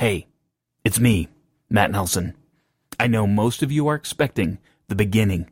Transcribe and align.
Hey, 0.00 0.28
it's 0.82 0.98
me, 0.98 1.28
Matt 1.68 1.90
Nelson. 1.90 2.34
I 2.98 3.06
know 3.06 3.26
most 3.26 3.62
of 3.62 3.70
you 3.70 3.88
are 3.88 3.94
expecting 3.94 4.56
the 4.88 4.94
beginning 4.94 5.50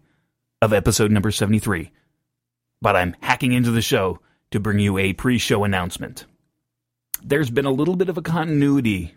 of 0.63 0.73
episode 0.73 1.11
number 1.11 1.31
73, 1.31 1.91
but 2.81 2.97
I'm 2.97 3.15
hacking 3.21 3.53
into 3.53 3.71
the 3.71 3.83
show 3.83 4.21
to 4.51 4.59
bring 4.59 4.79
you 4.79 4.97
a 4.97 5.13
pre 5.13 5.37
show 5.37 5.65
announcement. 5.65 6.25
There's 7.23 7.51
been 7.51 7.67
a 7.67 7.71
little 7.71 7.95
bit 7.95 8.09
of 8.09 8.17
a 8.17 8.23
continuity 8.23 9.15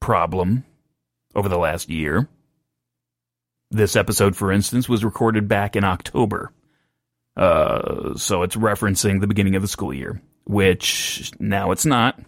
problem 0.00 0.64
over 1.34 1.48
the 1.48 1.58
last 1.58 1.90
year. 1.90 2.28
This 3.72 3.96
episode, 3.96 4.36
for 4.36 4.52
instance, 4.52 4.88
was 4.88 5.04
recorded 5.04 5.48
back 5.48 5.74
in 5.74 5.82
October. 5.82 6.52
Uh, 7.36 8.14
so 8.14 8.44
it's 8.44 8.54
referencing 8.54 9.20
the 9.20 9.26
beginning 9.26 9.56
of 9.56 9.62
the 9.62 9.66
school 9.66 9.92
year, 9.92 10.22
which 10.44 11.32
now 11.40 11.72
it's 11.72 11.84
not. 11.84 12.20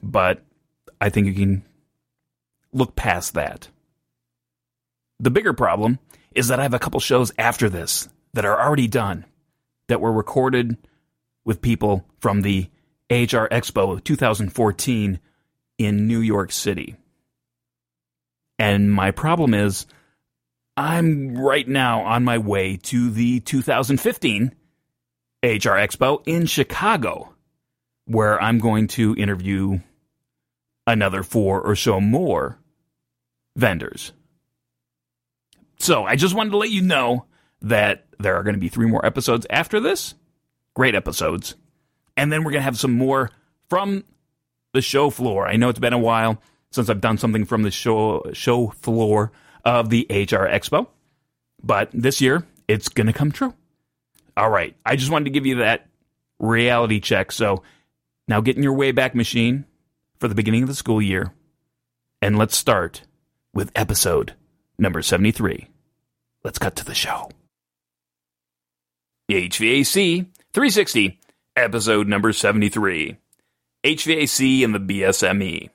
But 0.00 0.44
I 1.00 1.08
think 1.08 1.26
you 1.26 1.34
can 1.34 1.64
look 2.72 2.96
past 2.96 3.34
that. 3.34 3.68
The 5.20 5.30
bigger 5.30 5.52
problem 5.52 5.98
is 6.32 6.48
that 6.48 6.60
I 6.60 6.62
have 6.62 6.74
a 6.74 6.78
couple 6.78 7.00
shows 7.00 7.32
after 7.38 7.68
this 7.68 8.08
that 8.34 8.44
are 8.44 8.60
already 8.60 8.88
done 8.88 9.24
that 9.88 10.00
were 10.00 10.12
recorded 10.12 10.76
with 11.44 11.62
people 11.62 12.04
from 12.20 12.42
the 12.42 12.68
AHR 13.10 13.48
Expo 13.48 14.02
2014 14.02 15.18
in 15.78 16.06
New 16.06 16.20
York 16.20 16.52
City. 16.52 16.96
And 18.58 18.92
my 18.92 19.12
problem 19.12 19.54
is, 19.54 19.86
I'm 20.76 21.36
right 21.36 21.66
now 21.66 22.02
on 22.02 22.24
my 22.24 22.38
way 22.38 22.76
to 22.84 23.10
the 23.10 23.40
2015 23.40 24.54
AHR 25.42 25.48
Expo 25.48 26.22
in 26.26 26.46
Chicago, 26.46 27.34
where 28.04 28.40
I'm 28.42 28.58
going 28.58 28.88
to 28.88 29.16
interview 29.16 29.80
another 30.88 31.22
four 31.22 31.60
or 31.60 31.76
so 31.76 32.00
more 32.00 32.58
vendors. 33.54 34.12
So 35.78 36.04
I 36.04 36.16
just 36.16 36.34
wanted 36.34 36.50
to 36.50 36.56
let 36.56 36.70
you 36.70 36.82
know 36.82 37.26
that 37.62 38.06
there 38.18 38.34
are 38.36 38.42
going 38.42 38.54
to 38.54 38.60
be 38.60 38.68
three 38.68 38.86
more 38.86 39.04
episodes 39.04 39.46
after 39.50 39.80
this. 39.80 40.14
Great 40.74 40.94
episodes. 40.94 41.54
And 42.16 42.32
then 42.32 42.42
we're 42.42 42.52
going 42.52 42.60
to 42.60 42.64
have 42.64 42.78
some 42.78 42.94
more 42.94 43.30
from 43.68 44.04
the 44.72 44.80
show 44.80 45.10
floor. 45.10 45.46
I 45.46 45.56
know 45.56 45.68
it's 45.68 45.78
been 45.78 45.92
a 45.92 45.98
while 45.98 46.40
since 46.70 46.88
I've 46.88 47.00
done 47.00 47.18
something 47.18 47.44
from 47.44 47.62
the 47.62 47.70
show 47.70 48.24
show 48.32 48.68
floor 48.68 49.30
of 49.64 49.90
the 49.90 50.06
HR 50.10 50.48
Expo, 50.48 50.88
but 51.62 51.90
this 51.92 52.20
year 52.20 52.46
it's 52.66 52.88
going 52.88 53.06
to 53.06 53.12
come 53.12 53.30
true. 53.30 53.54
All 54.36 54.50
right. 54.50 54.74
I 54.86 54.96
just 54.96 55.10
wanted 55.10 55.24
to 55.24 55.30
give 55.30 55.46
you 55.46 55.56
that 55.56 55.86
reality 56.38 57.00
check. 57.00 57.30
So 57.32 57.62
now 58.26 58.40
get 58.40 58.56
in 58.56 58.62
your 58.62 58.76
Wayback 58.76 59.14
Machine 59.14 59.64
for 60.18 60.28
the 60.28 60.34
beginning 60.34 60.62
of 60.62 60.68
the 60.68 60.74
school 60.74 61.00
year. 61.00 61.32
And 62.20 62.36
let's 62.36 62.56
start 62.56 63.02
with 63.54 63.70
episode 63.74 64.34
number 64.78 65.02
73. 65.02 65.68
Let's 66.44 66.58
cut 66.58 66.76
to 66.76 66.84
the 66.84 66.94
show. 66.94 67.30
HVAC 69.30 70.26
360, 70.52 71.20
episode 71.56 72.08
number 72.08 72.32
73. 72.32 73.16
HVAC 73.84 74.64
and 74.64 74.74
the 74.74 74.80
BSME. 74.80 75.70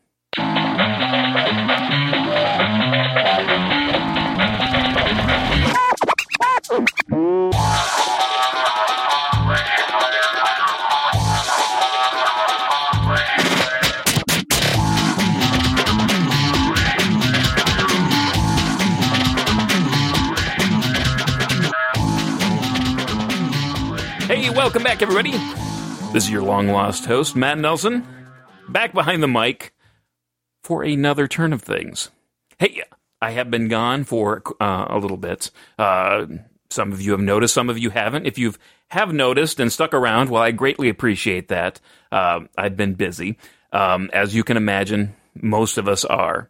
Welcome 24.73 24.89
back, 24.89 25.03
everybody. 25.03 25.29
This 26.13 26.23
is 26.23 26.31
your 26.31 26.41
long 26.41 26.67
lost 26.67 27.05
host, 27.05 27.35
Matt 27.35 27.59
Nelson, 27.59 28.03
back 28.67 28.91
behind 28.91 29.21
the 29.21 29.27
mic 29.27 29.71
for 30.63 30.81
another 30.81 31.27
turn 31.27 31.53
of 31.53 31.61
things. 31.61 32.09
Hey, 32.57 32.81
I 33.21 33.33
have 33.33 33.51
been 33.51 33.67
gone 33.67 34.03
for 34.03 34.41
uh, 34.59 34.87
a 34.89 34.97
little 34.97 35.17
bit. 35.17 35.51
Uh, 35.77 36.25
some 36.71 36.91
of 36.91 37.03
you 37.03 37.11
have 37.11 37.21
noticed, 37.21 37.53
some 37.53 37.69
of 37.69 37.77
you 37.77 37.91
haven't. 37.91 38.25
If 38.25 38.39
you 38.39 38.55
have 38.87 39.13
noticed 39.13 39.59
and 39.59 39.71
stuck 39.71 39.93
around, 39.93 40.31
well, 40.31 40.41
I 40.41 40.49
greatly 40.49 40.89
appreciate 40.89 41.49
that. 41.49 41.79
Uh, 42.11 42.39
I've 42.57 42.75
been 42.75 42.95
busy. 42.95 43.37
Um, 43.71 44.09
as 44.11 44.33
you 44.33 44.43
can 44.43 44.57
imagine, 44.57 45.15
most 45.35 45.77
of 45.77 45.87
us 45.87 46.03
are. 46.03 46.49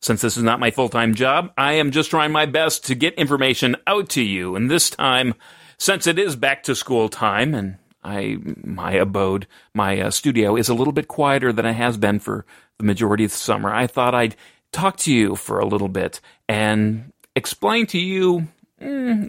Since 0.00 0.22
this 0.22 0.38
is 0.38 0.42
not 0.42 0.60
my 0.60 0.70
full 0.70 0.88
time 0.88 1.14
job, 1.14 1.52
I 1.58 1.74
am 1.74 1.90
just 1.90 2.08
trying 2.08 2.32
my 2.32 2.46
best 2.46 2.86
to 2.86 2.94
get 2.94 3.12
information 3.16 3.76
out 3.86 4.08
to 4.10 4.22
you. 4.22 4.56
And 4.56 4.70
this 4.70 4.88
time, 4.88 5.34
since 5.78 6.06
it 6.06 6.18
is 6.18 6.36
back 6.36 6.62
to 6.64 6.74
school 6.74 7.08
time 7.08 7.54
and 7.54 7.78
I 8.04 8.38
my 8.62 8.92
abode, 8.92 9.46
my 9.74 10.00
uh, 10.00 10.10
studio 10.10 10.56
is 10.56 10.68
a 10.68 10.74
little 10.74 10.92
bit 10.92 11.08
quieter 11.08 11.52
than 11.52 11.66
it 11.66 11.74
has 11.74 11.96
been 11.96 12.20
for 12.20 12.44
the 12.78 12.84
majority 12.84 13.24
of 13.24 13.32
the 13.32 13.36
summer. 13.36 13.72
I 13.72 13.86
thought 13.86 14.14
I'd 14.14 14.36
talk 14.72 14.96
to 14.98 15.12
you 15.12 15.34
for 15.34 15.58
a 15.58 15.66
little 15.66 15.88
bit 15.88 16.20
and 16.48 17.12
explain 17.34 17.86
to 17.86 17.98
you 17.98 18.48
mm, 18.80 19.28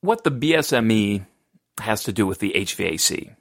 what 0.00 0.24
the 0.24 0.30
BSME 0.30 1.26
has 1.80 2.02
to 2.04 2.12
do 2.12 2.26
with 2.26 2.38
the 2.38 2.52
HVAC. 2.54 3.34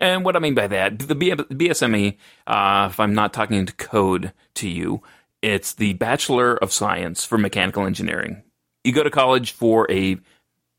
And 0.00 0.24
what 0.24 0.36
I 0.36 0.40
mean 0.40 0.54
by 0.54 0.66
that, 0.66 0.98
the 0.98 1.14
BSME, 1.14 2.16
uh, 2.46 2.88
if 2.90 2.98
I'm 2.98 3.14
not 3.14 3.32
talking 3.32 3.56
into 3.56 3.72
code 3.74 4.32
to 4.54 4.68
you, 4.68 5.02
it's 5.40 5.74
the 5.74 5.94
Bachelor 5.94 6.56
of 6.56 6.72
Science 6.72 7.24
for 7.24 7.38
Mechanical 7.38 7.86
Engineering. 7.86 8.42
You 8.82 8.92
go 8.92 9.02
to 9.02 9.10
college 9.10 9.52
for 9.52 9.90
a 9.90 10.18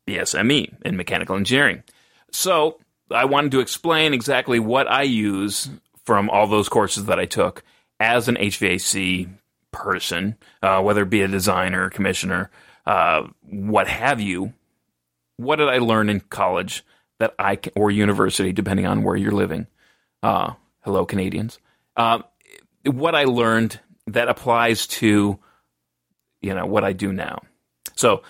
BSME 0.06 0.82
in 0.82 0.96
mechanical 0.96 1.36
engineering. 1.36 1.82
So 2.30 2.78
I 3.10 3.24
wanted 3.24 3.52
to 3.52 3.60
explain 3.60 4.14
exactly 4.14 4.58
what 4.58 4.88
I 4.88 5.02
use 5.02 5.68
from 6.04 6.30
all 6.30 6.46
those 6.46 6.68
courses 6.68 7.06
that 7.06 7.18
I 7.18 7.26
took 7.26 7.62
as 7.98 8.28
an 8.28 8.36
HVAC 8.36 9.28
person, 9.72 10.36
uh, 10.62 10.80
whether 10.82 11.02
it 11.02 11.10
be 11.10 11.22
a 11.22 11.28
designer, 11.28 11.90
commissioner, 11.90 12.50
uh, 12.86 13.26
what 13.42 13.88
have 13.88 14.20
you. 14.20 14.52
What 15.38 15.56
did 15.56 15.68
I 15.68 15.78
learn 15.78 16.08
in 16.08 16.20
college 16.20 16.84
that 17.18 17.34
I 17.38 17.56
can, 17.56 17.72
or 17.76 17.90
university, 17.90 18.52
depending 18.52 18.86
on 18.86 19.02
where 19.02 19.16
you're 19.16 19.32
living? 19.32 19.66
Uh, 20.22 20.54
hello, 20.80 21.04
Canadians. 21.04 21.58
Uh, 21.96 22.20
what 22.84 23.14
I 23.14 23.24
learned 23.24 23.80
that 24.06 24.28
applies 24.28 24.86
to 24.86 25.38
you 26.40 26.54
know 26.54 26.66
what 26.66 26.84
I 26.84 26.92
do 26.92 27.12
now. 27.12 27.42
So 27.96 28.22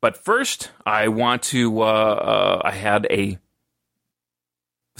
but 0.00 0.16
first, 0.16 0.70
I 0.86 1.08
want 1.08 1.42
to. 1.44 1.82
Uh, 1.82 1.84
uh, 1.84 2.62
I 2.64 2.72
had 2.72 3.06
a 3.10 3.38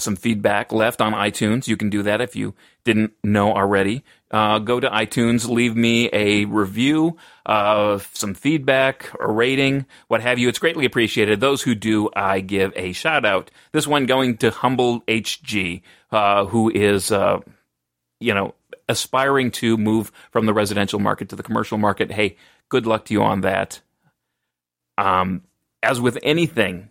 some 0.01 0.15
feedback 0.15 0.71
left 0.71 1.01
on 1.01 1.13
iTunes. 1.13 1.67
You 1.67 1.77
can 1.77 1.89
do 1.89 2.03
that 2.03 2.21
if 2.21 2.35
you 2.35 2.53
didn't 2.83 3.13
know 3.23 3.53
already. 3.53 4.03
Uh, 4.31 4.59
go 4.59 4.79
to 4.79 4.89
iTunes, 4.89 5.49
leave 5.49 5.75
me 5.75 6.09
a 6.13 6.45
review, 6.45 7.17
uh, 7.45 7.99
some 8.13 8.33
feedback, 8.33 9.11
a 9.19 9.29
rating, 9.29 9.85
what 10.07 10.21
have 10.21 10.37
you. 10.37 10.47
It's 10.47 10.59
greatly 10.59 10.85
appreciated. 10.85 11.39
Those 11.39 11.63
who 11.63 11.75
do, 11.75 12.09
I 12.15 12.39
give 12.39 12.71
a 12.75 12.93
shout 12.93 13.25
out. 13.25 13.49
This 13.71 13.87
one 13.87 14.05
going 14.05 14.37
to 14.37 14.51
Humble 14.51 15.01
HG, 15.01 15.81
uh, 16.11 16.45
who 16.45 16.69
is, 16.69 17.11
uh, 17.11 17.39
you 18.19 18.33
know, 18.33 18.53
aspiring 18.87 19.51
to 19.51 19.77
move 19.77 20.11
from 20.31 20.45
the 20.45 20.53
residential 20.53 20.99
market 20.99 21.29
to 21.29 21.35
the 21.35 21.43
commercial 21.43 21.77
market. 21.77 22.11
Hey, 22.11 22.37
good 22.69 22.85
luck 22.85 23.05
to 23.05 23.13
you 23.13 23.23
on 23.23 23.41
that. 23.41 23.81
Um, 24.99 25.43
as 25.81 26.01
with 26.01 26.17
anything, 26.23 26.89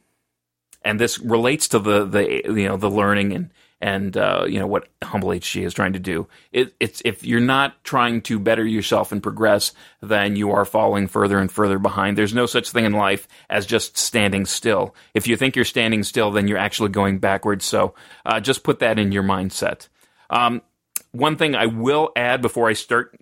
and 0.83 0.99
this 0.99 1.19
relates 1.19 1.69
to 1.69 1.79
the 1.79 2.05
the 2.07 2.43
you 2.47 2.67
know 2.67 2.77
the 2.77 2.91
learning 2.91 3.33
and 3.33 3.51
and 3.81 4.17
uh, 4.17 4.45
you 4.49 4.59
know 4.59 4.67
what 4.67 4.89
humble 5.05 5.29
HG 5.29 5.65
is 5.65 5.75
trying 5.75 5.93
to 5.93 5.99
do. 5.99 6.27
It, 6.51 6.75
it's 6.81 7.03
if 7.05 7.23
you're 7.23 7.41
not 7.41 7.85
trying 7.85 8.23
to 8.23 8.39
better 8.39 8.65
yourself 8.65 9.13
and 9.13 9.23
progress, 9.23 9.73
then 10.01 10.37
you 10.37 10.51
are 10.51 10.65
falling 10.65 11.07
further 11.07 11.39
and 11.39 11.53
further 11.53 11.79
behind. 11.79 12.17
There's 12.17 12.35
no 12.35 12.47
such 12.47 12.71
thing 12.71 12.87
in 12.87 12.93
life 12.93 13.29
as 13.51 13.67
just 13.67 13.99
standing 13.99 14.47
still. 14.47 14.95
If 15.15 15.29
you 15.29 15.37
think 15.37 15.55
you're 15.55 15.65
standing 15.67 16.03
still, 16.03 16.31
then 16.31 16.49
you're 16.49 16.59
actually 16.59 16.89
going 16.89 17.19
backwards. 17.19 17.67
So 17.67 17.95
uh, 18.25 18.41
just 18.41 18.65
put 18.65 18.79
that 18.81 18.99
in 18.99 19.13
your 19.13 19.23
mindset. 19.23 19.89
Um, 20.31 20.63
one 21.13 21.37
thing 21.37 21.55
I 21.55 21.67
will 21.67 22.11
add 22.17 22.43
before 22.43 22.69
I 22.69 22.73
start 22.73 23.19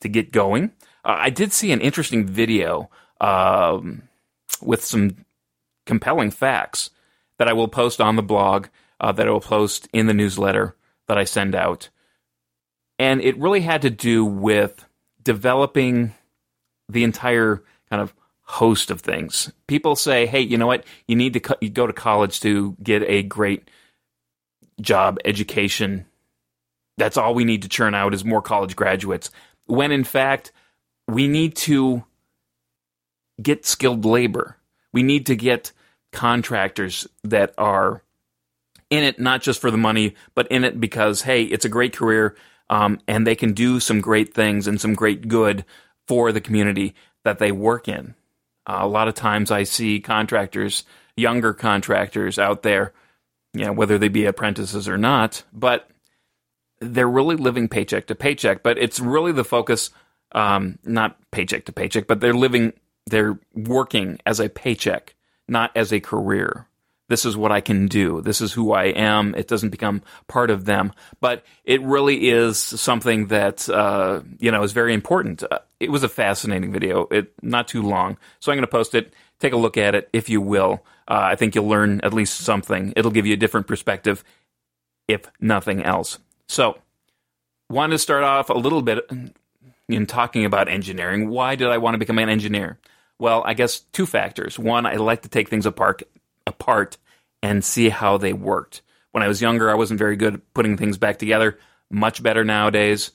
to 0.00 0.08
get 0.08 0.32
going, 0.32 0.72
uh, 1.04 1.16
I 1.18 1.30
did 1.30 1.52
see 1.52 1.72
an 1.72 1.80
interesting 1.80 2.26
video 2.26 2.90
um, 3.22 4.02
with 4.60 4.84
some 4.84 5.24
compelling 5.86 6.30
facts 6.30 6.90
that 7.38 7.48
I 7.48 7.52
will 7.52 7.68
post 7.68 8.00
on 8.00 8.16
the 8.16 8.22
blog, 8.22 8.66
uh, 9.00 9.12
that 9.12 9.26
I 9.26 9.30
will 9.30 9.40
post 9.40 9.88
in 9.92 10.06
the 10.06 10.14
newsletter 10.14 10.76
that 11.08 11.18
I 11.18 11.24
send 11.24 11.54
out. 11.54 11.88
And 12.98 13.20
it 13.20 13.38
really 13.38 13.60
had 13.60 13.82
to 13.82 13.90
do 13.90 14.24
with 14.24 14.84
developing 15.22 16.14
the 16.88 17.04
entire 17.04 17.62
kind 17.88 18.02
of 18.02 18.12
host 18.42 18.90
of 18.90 19.00
things. 19.00 19.50
People 19.66 19.96
say, 19.96 20.26
hey, 20.26 20.40
you 20.40 20.58
know 20.58 20.66
what? 20.66 20.84
You 21.08 21.16
need 21.16 21.32
to 21.32 21.40
co- 21.40 21.56
you 21.60 21.70
go 21.70 21.86
to 21.86 21.92
college 21.92 22.40
to 22.40 22.76
get 22.82 23.02
a 23.04 23.22
great 23.22 23.68
job, 24.80 25.18
education, 25.24 26.06
that's 26.98 27.16
all 27.16 27.34
we 27.34 27.44
need 27.44 27.62
to 27.62 27.68
churn 27.68 27.94
out 27.94 28.14
is 28.14 28.24
more 28.24 28.42
college 28.42 28.76
graduates. 28.76 29.30
When 29.66 29.92
in 29.92 30.04
fact, 30.04 30.52
we 31.08 31.28
need 31.28 31.56
to 31.56 32.04
get 33.42 33.66
skilled 33.66 34.04
labor. 34.04 34.56
We 34.92 35.02
need 35.02 35.26
to 35.26 35.36
get 35.36 35.72
contractors 36.12 37.06
that 37.24 37.54
are 37.56 38.02
in 38.90 39.04
it 39.04 39.18
not 39.18 39.40
just 39.40 39.60
for 39.60 39.70
the 39.70 39.78
money, 39.78 40.14
but 40.34 40.46
in 40.48 40.64
it 40.64 40.78
because 40.78 41.22
hey, 41.22 41.44
it's 41.44 41.64
a 41.64 41.70
great 41.70 41.96
career, 41.96 42.36
um, 42.68 43.00
and 43.08 43.26
they 43.26 43.34
can 43.34 43.54
do 43.54 43.80
some 43.80 44.00
great 44.00 44.34
things 44.34 44.66
and 44.66 44.80
some 44.80 44.94
great 44.94 45.28
good 45.28 45.64
for 46.06 46.30
the 46.30 46.40
community 46.40 46.94
that 47.24 47.38
they 47.38 47.52
work 47.52 47.88
in. 47.88 48.14
Uh, 48.66 48.78
a 48.80 48.86
lot 48.86 49.08
of 49.08 49.14
times, 49.14 49.50
I 49.50 49.64
see 49.64 50.00
contractors, 50.00 50.84
younger 51.16 51.52
contractors 51.54 52.38
out 52.38 52.62
there, 52.62 52.92
you 53.54 53.64
know, 53.64 53.72
whether 53.72 53.98
they 53.98 54.08
be 54.08 54.24
apprentices 54.24 54.88
or 54.88 54.98
not, 54.98 55.42
but 55.52 55.88
they're 56.80 57.08
really 57.08 57.36
living 57.36 57.68
paycheck 57.68 58.06
to 58.08 58.14
paycheck. 58.14 58.62
But 58.62 58.78
it's 58.78 59.00
really 59.00 59.32
the 59.32 59.44
focus, 59.44 59.90
um, 60.32 60.78
not 60.84 61.16
paycheck 61.30 61.64
to 61.66 61.72
paycheck, 61.72 62.06
but 62.06 62.20
they're 62.20 62.34
living, 62.34 62.72
they're 63.06 63.38
working 63.54 64.18
as 64.26 64.40
a 64.40 64.48
paycheck, 64.48 65.14
not 65.48 65.70
as 65.76 65.92
a 65.92 66.00
career 66.00 66.66
this 67.12 67.26
is 67.26 67.36
what 67.36 67.52
I 67.52 67.60
can 67.60 67.88
do. 67.88 68.22
This 68.22 68.40
is 68.40 68.54
who 68.54 68.72
I 68.72 68.84
am. 68.84 69.34
It 69.34 69.46
doesn't 69.46 69.68
become 69.68 70.00
part 70.28 70.48
of 70.48 70.64
them, 70.64 70.94
but 71.20 71.44
it 71.62 71.82
really 71.82 72.30
is 72.30 72.56
something 72.56 73.26
that 73.26 73.68
uh, 73.68 74.22
you 74.38 74.50
know 74.50 74.62
is 74.62 74.72
very 74.72 74.94
important. 74.94 75.42
Uh, 75.42 75.58
it 75.78 75.90
was 75.90 76.04
a 76.04 76.08
fascinating 76.08 76.72
video. 76.72 77.08
It 77.10 77.34
not 77.42 77.68
too 77.68 77.82
long, 77.82 78.16
so 78.40 78.50
I'm 78.50 78.56
going 78.56 78.62
to 78.62 78.66
post 78.66 78.94
it. 78.94 79.12
Take 79.40 79.52
a 79.52 79.58
look 79.58 79.76
at 79.76 79.94
it 79.94 80.08
if 80.14 80.30
you 80.30 80.40
will. 80.40 80.86
Uh, 81.06 81.20
I 81.32 81.36
think 81.36 81.54
you'll 81.54 81.68
learn 81.68 82.00
at 82.02 82.14
least 82.14 82.38
something. 82.38 82.94
It'll 82.96 83.10
give 83.10 83.26
you 83.26 83.34
a 83.34 83.36
different 83.36 83.66
perspective, 83.66 84.24
if 85.06 85.26
nothing 85.38 85.82
else. 85.82 86.18
So, 86.48 86.78
want 87.68 87.92
to 87.92 87.98
start 87.98 88.24
off 88.24 88.48
a 88.48 88.54
little 88.54 88.80
bit 88.80 89.06
in 89.86 90.06
talking 90.06 90.46
about 90.46 90.66
engineering. 90.66 91.28
Why 91.28 91.56
did 91.56 91.68
I 91.68 91.76
want 91.76 91.92
to 91.92 91.98
become 91.98 92.18
an 92.18 92.30
engineer? 92.30 92.78
Well, 93.22 93.44
I 93.46 93.54
guess 93.54 93.78
two 93.92 94.04
factors. 94.04 94.58
One, 94.58 94.84
I 94.84 94.96
like 94.96 95.22
to 95.22 95.28
take 95.28 95.48
things 95.48 95.64
apart 95.64 96.02
apart 96.44 96.96
and 97.40 97.64
see 97.64 97.88
how 97.88 98.18
they 98.18 98.32
worked. 98.32 98.82
When 99.12 99.22
I 99.22 99.28
was 99.28 99.40
younger, 99.40 99.70
I 99.70 99.76
wasn't 99.76 100.00
very 100.00 100.16
good 100.16 100.34
at 100.34 100.54
putting 100.54 100.76
things 100.76 100.98
back 100.98 101.20
together. 101.20 101.56
Much 101.88 102.20
better 102.20 102.42
nowadays. 102.42 103.12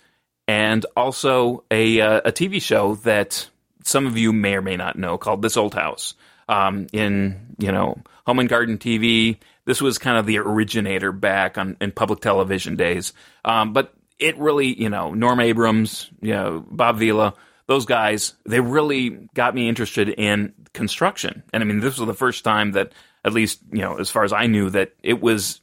And 0.48 0.86
also 0.96 1.66
a, 1.70 2.00
uh, 2.00 2.22
a 2.24 2.32
TV 2.32 2.62
show 2.62 2.96
that 3.04 3.50
some 3.84 4.08
of 4.08 4.18
you 4.18 4.32
may 4.32 4.56
or 4.56 4.62
may 4.62 4.78
not 4.78 4.98
know 4.98 5.18
called 5.18 5.42
This 5.42 5.58
Old 5.58 5.74
House. 5.74 6.14
Um, 6.48 6.88
in 6.94 7.56
you 7.60 7.74
know 7.74 8.02
Home 8.28 8.40
and 8.40 8.48
Garden 8.48 8.78
TV, 8.78 9.36
this 9.66 9.82
was 9.82 9.98
kind 9.98 10.18
of 10.18 10.26
the 10.26 10.38
originator 10.38 11.12
back 11.12 11.58
on 11.58 11.76
in 11.82 11.92
public 11.92 12.22
television 12.22 12.78
days. 12.78 13.12
Um, 13.44 13.74
but 13.74 13.94
it 14.20 14.38
really, 14.38 14.68
you 14.68 14.88
know, 14.88 15.14
Norm 15.14 15.42
Abrams, 15.42 16.10
you 16.22 16.34
know, 16.34 16.66
Bob 16.72 16.98
Vila, 16.98 17.34
those 17.68 17.86
guys, 17.86 18.34
they 18.46 18.60
really 18.60 19.30
got 19.34 19.54
me 19.54 19.70
interested 19.70 20.10
in 20.10 20.54
construction. 20.74 21.44
And 21.54 21.62
I 21.62 21.66
mean, 21.66 21.80
this 21.80 21.98
was 21.98 22.08
the 22.08 22.14
first 22.14 22.44
time 22.44 22.72
that 22.72 22.94
at 23.24 23.34
least 23.34 23.60
you 23.72 23.82
know 23.82 23.98
as 23.98 24.10
far 24.10 24.24
as 24.24 24.34
I 24.34 24.48
knew 24.48 24.70
that 24.72 24.94
it 25.04 25.22
was 25.22 25.62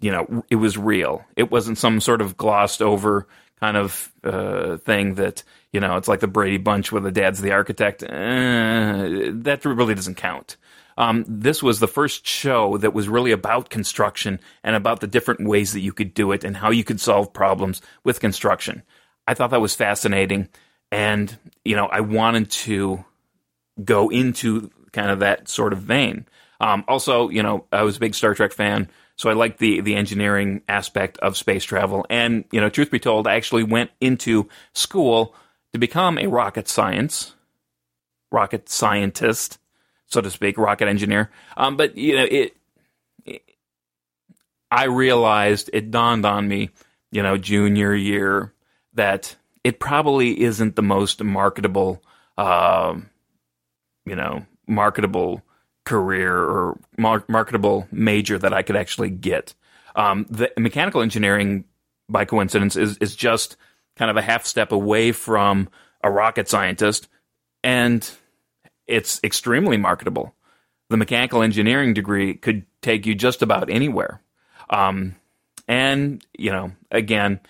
you 0.00 0.10
know 0.10 0.44
it 0.50 0.56
was 0.56 0.76
real. 0.76 1.24
It 1.36 1.50
wasn't 1.50 1.78
some 1.78 2.00
sort 2.00 2.20
of 2.20 2.36
glossed 2.36 2.82
over 2.82 3.26
kind 3.60 3.76
of 3.76 4.12
uh, 4.24 4.78
thing 4.78 5.14
that 5.14 5.42
you 5.72 5.80
know 5.80 5.96
it's 5.96 6.08
like 6.08 6.20
the 6.20 6.26
Brady 6.26 6.58
Bunch 6.58 6.90
where 6.90 7.00
the 7.00 7.12
dad's 7.12 7.40
the 7.40 7.52
architect. 7.52 8.02
Uh, 8.02 9.30
that 9.32 9.60
really 9.64 9.94
doesn't 9.94 10.16
count. 10.16 10.56
Um, 10.98 11.24
this 11.26 11.62
was 11.62 11.80
the 11.80 11.88
first 11.88 12.26
show 12.26 12.76
that 12.76 12.92
was 12.92 13.08
really 13.08 13.30
about 13.30 13.70
construction 13.70 14.38
and 14.62 14.76
about 14.76 15.00
the 15.00 15.06
different 15.06 15.46
ways 15.48 15.72
that 15.72 15.80
you 15.80 15.94
could 15.94 16.12
do 16.12 16.32
it 16.32 16.44
and 16.44 16.58
how 16.58 16.70
you 16.70 16.84
could 16.84 17.00
solve 17.00 17.32
problems 17.32 17.80
with 18.04 18.20
construction. 18.20 18.82
I 19.26 19.32
thought 19.32 19.50
that 19.50 19.62
was 19.62 19.74
fascinating, 19.74 20.48
and 20.90 21.36
you 21.64 21.76
know 21.76 21.86
I 21.86 22.00
wanted 22.00 22.50
to 22.50 23.04
go 23.82 24.08
into 24.10 24.70
kind 24.92 25.10
of 25.10 25.20
that 25.20 25.48
sort 25.48 25.72
of 25.72 25.80
vein. 25.80 26.26
Um, 26.60 26.84
also, 26.88 27.28
you 27.30 27.42
know, 27.42 27.64
I 27.72 27.82
was 27.82 27.96
a 27.96 28.00
big 28.00 28.14
Star 28.14 28.34
Trek 28.34 28.52
fan, 28.52 28.90
so 29.16 29.30
I 29.30 29.32
liked 29.32 29.58
the 29.58 29.80
the 29.80 29.94
engineering 29.94 30.62
aspect 30.68 31.18
of 31.18 31.36
space 31.36 31.64
travel. 31.64 32.04
And 32.10 32.44
you 32.52 32.60
know, 32.60 32.68
truth 32.68 32.90
be 32.90 32.98
told, 32.98 33.26
I 33.26 33.34
actually 33.34 33.64
went 33.64 33.90
into 34.00 34.48
school 34.74 35.34
to 35.72 35.78
become 35.78 36.18
a 36.18 36.26
rocket 36.26 36.68
science, 36.68 37.34
rocket 38.30 38.68
scientist, 38.68 39.58
so 40.06 40.20
to 40.20 40.30
speak, 40.30 40.58
rocket 40.58 40.88
engineer. 40.88 41.30
Um, 41.56 41.76
but 41.76 41.96
you 41.96 42.16
know, 42.16 42.24
it, 42.24 42.56
it, 43.24 43.42
I 44.70 44.84
realized 44.84 45.70
it 45.72 45.90
dawned 45.90 46.26
on 46.26 46.46
me, 46.46 46.70
you 47.10 47.22
know, 47.22 47.38
junior 47.38 47.94
year 47.94 48.52
that 48.94 49.36
it 49.64 49.80
probably 49.80 50.40
isn't 50.40 50.76
the 50.76 50.82
most 50.82 51.22
marketable, 51.22 52.02
uh, 52.38 52.94
you 54.06 54.16
know, 54.16 54.46
marketable 54.66 55.42
career 55.84 56.36
or 56.36 56.78
mar- 56.96 57.24
marketable 57.28 57.86
major 57.90 58.38
that 58.38 58.52
I 58.52 58.62
could 58.62 58.76
actually 58.76 59.10
get. 59.10 59.54
Um, 59.96 60.26
the 60.30 60.50
mechanical 60.58 61.02
engineering, 61.02 61.64
by 62.08 62.24
coincidence, 62.24 62.76
is 62.76 62.96
is 62.98 63.14
just 63.16 63.56
kind 63.96 64.10
of 64.10 64.16
a 64.16 64.22
half 64.22 64.46
step 64.46 64.72
away 64.72 65.12
from 65.12 65.68
a 66.02 66.10
rocket 66.10 66.48
scientist, 66.48 67.08
and 67.62 68.08
it's 68.86 69.20
extremely 69.22 69.76
marketable. 69.76 70.34
The 70.88 70.96
mechanical 70.96 71.42
engineering 71.42 71.94
degree 71.94 72.34
could 72.34 72.64
take 72.82 73.06
you 73.06 73.14
just 73.14 73.42
about 73.42 73.70
anywhere. 73.70 74.22
Um, 74.70 75.16
and 75.68 76.24
you 76.36 76.50
know, 76.50 76.72
again, 76.90 77.40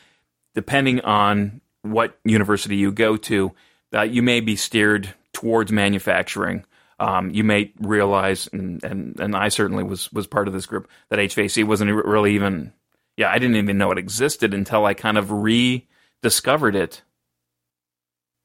depending 0.55 1.01
on 1.03 1.61
what 1.83 2.19
university 2.25 2.77
you 2.77 2.93
go 2.93 3.17
to, 3.17 3.53
uh, 3.95 4.03
you 4.03 4.23
may 4.23 4.41
be 4.41 4.57
steered 4.57 5.15
towards 5.33 5.73
manufacturing 5.73 6.65
um, 7.01 7.31
you 7.31 7.43
may 7.43 7.73
realize, 7.81 8.47
and, 8.53 8.85
and, 8.85 9.19
and 9.19 9.35
I 9.35 9.49
certainly 9.49 9.83
was 9.83 10.13
was 10.13 10.27
part 10.27 10.47
of 10.47 10.53
this 10.55 10.67
group, 10.67 10.87
that 11.09 11.19
HVAC 11.19 11.65
wasn't 11.65 11.91
really 11.91 12.35
even, 12.35 12.75
yeah, 13.17 13.31
I 13.31 13.39
didn't 13.39 13.57
even 13.57 13.79
know 13.79 13.91
it 13.91 13.97
existed 13.97 14.53
until 14.53 14.85
I 14.85 14.93
kind 14.93 15.17
of 15.17 15.31
rediscovered 15.31 16.77
it 16.77 17.01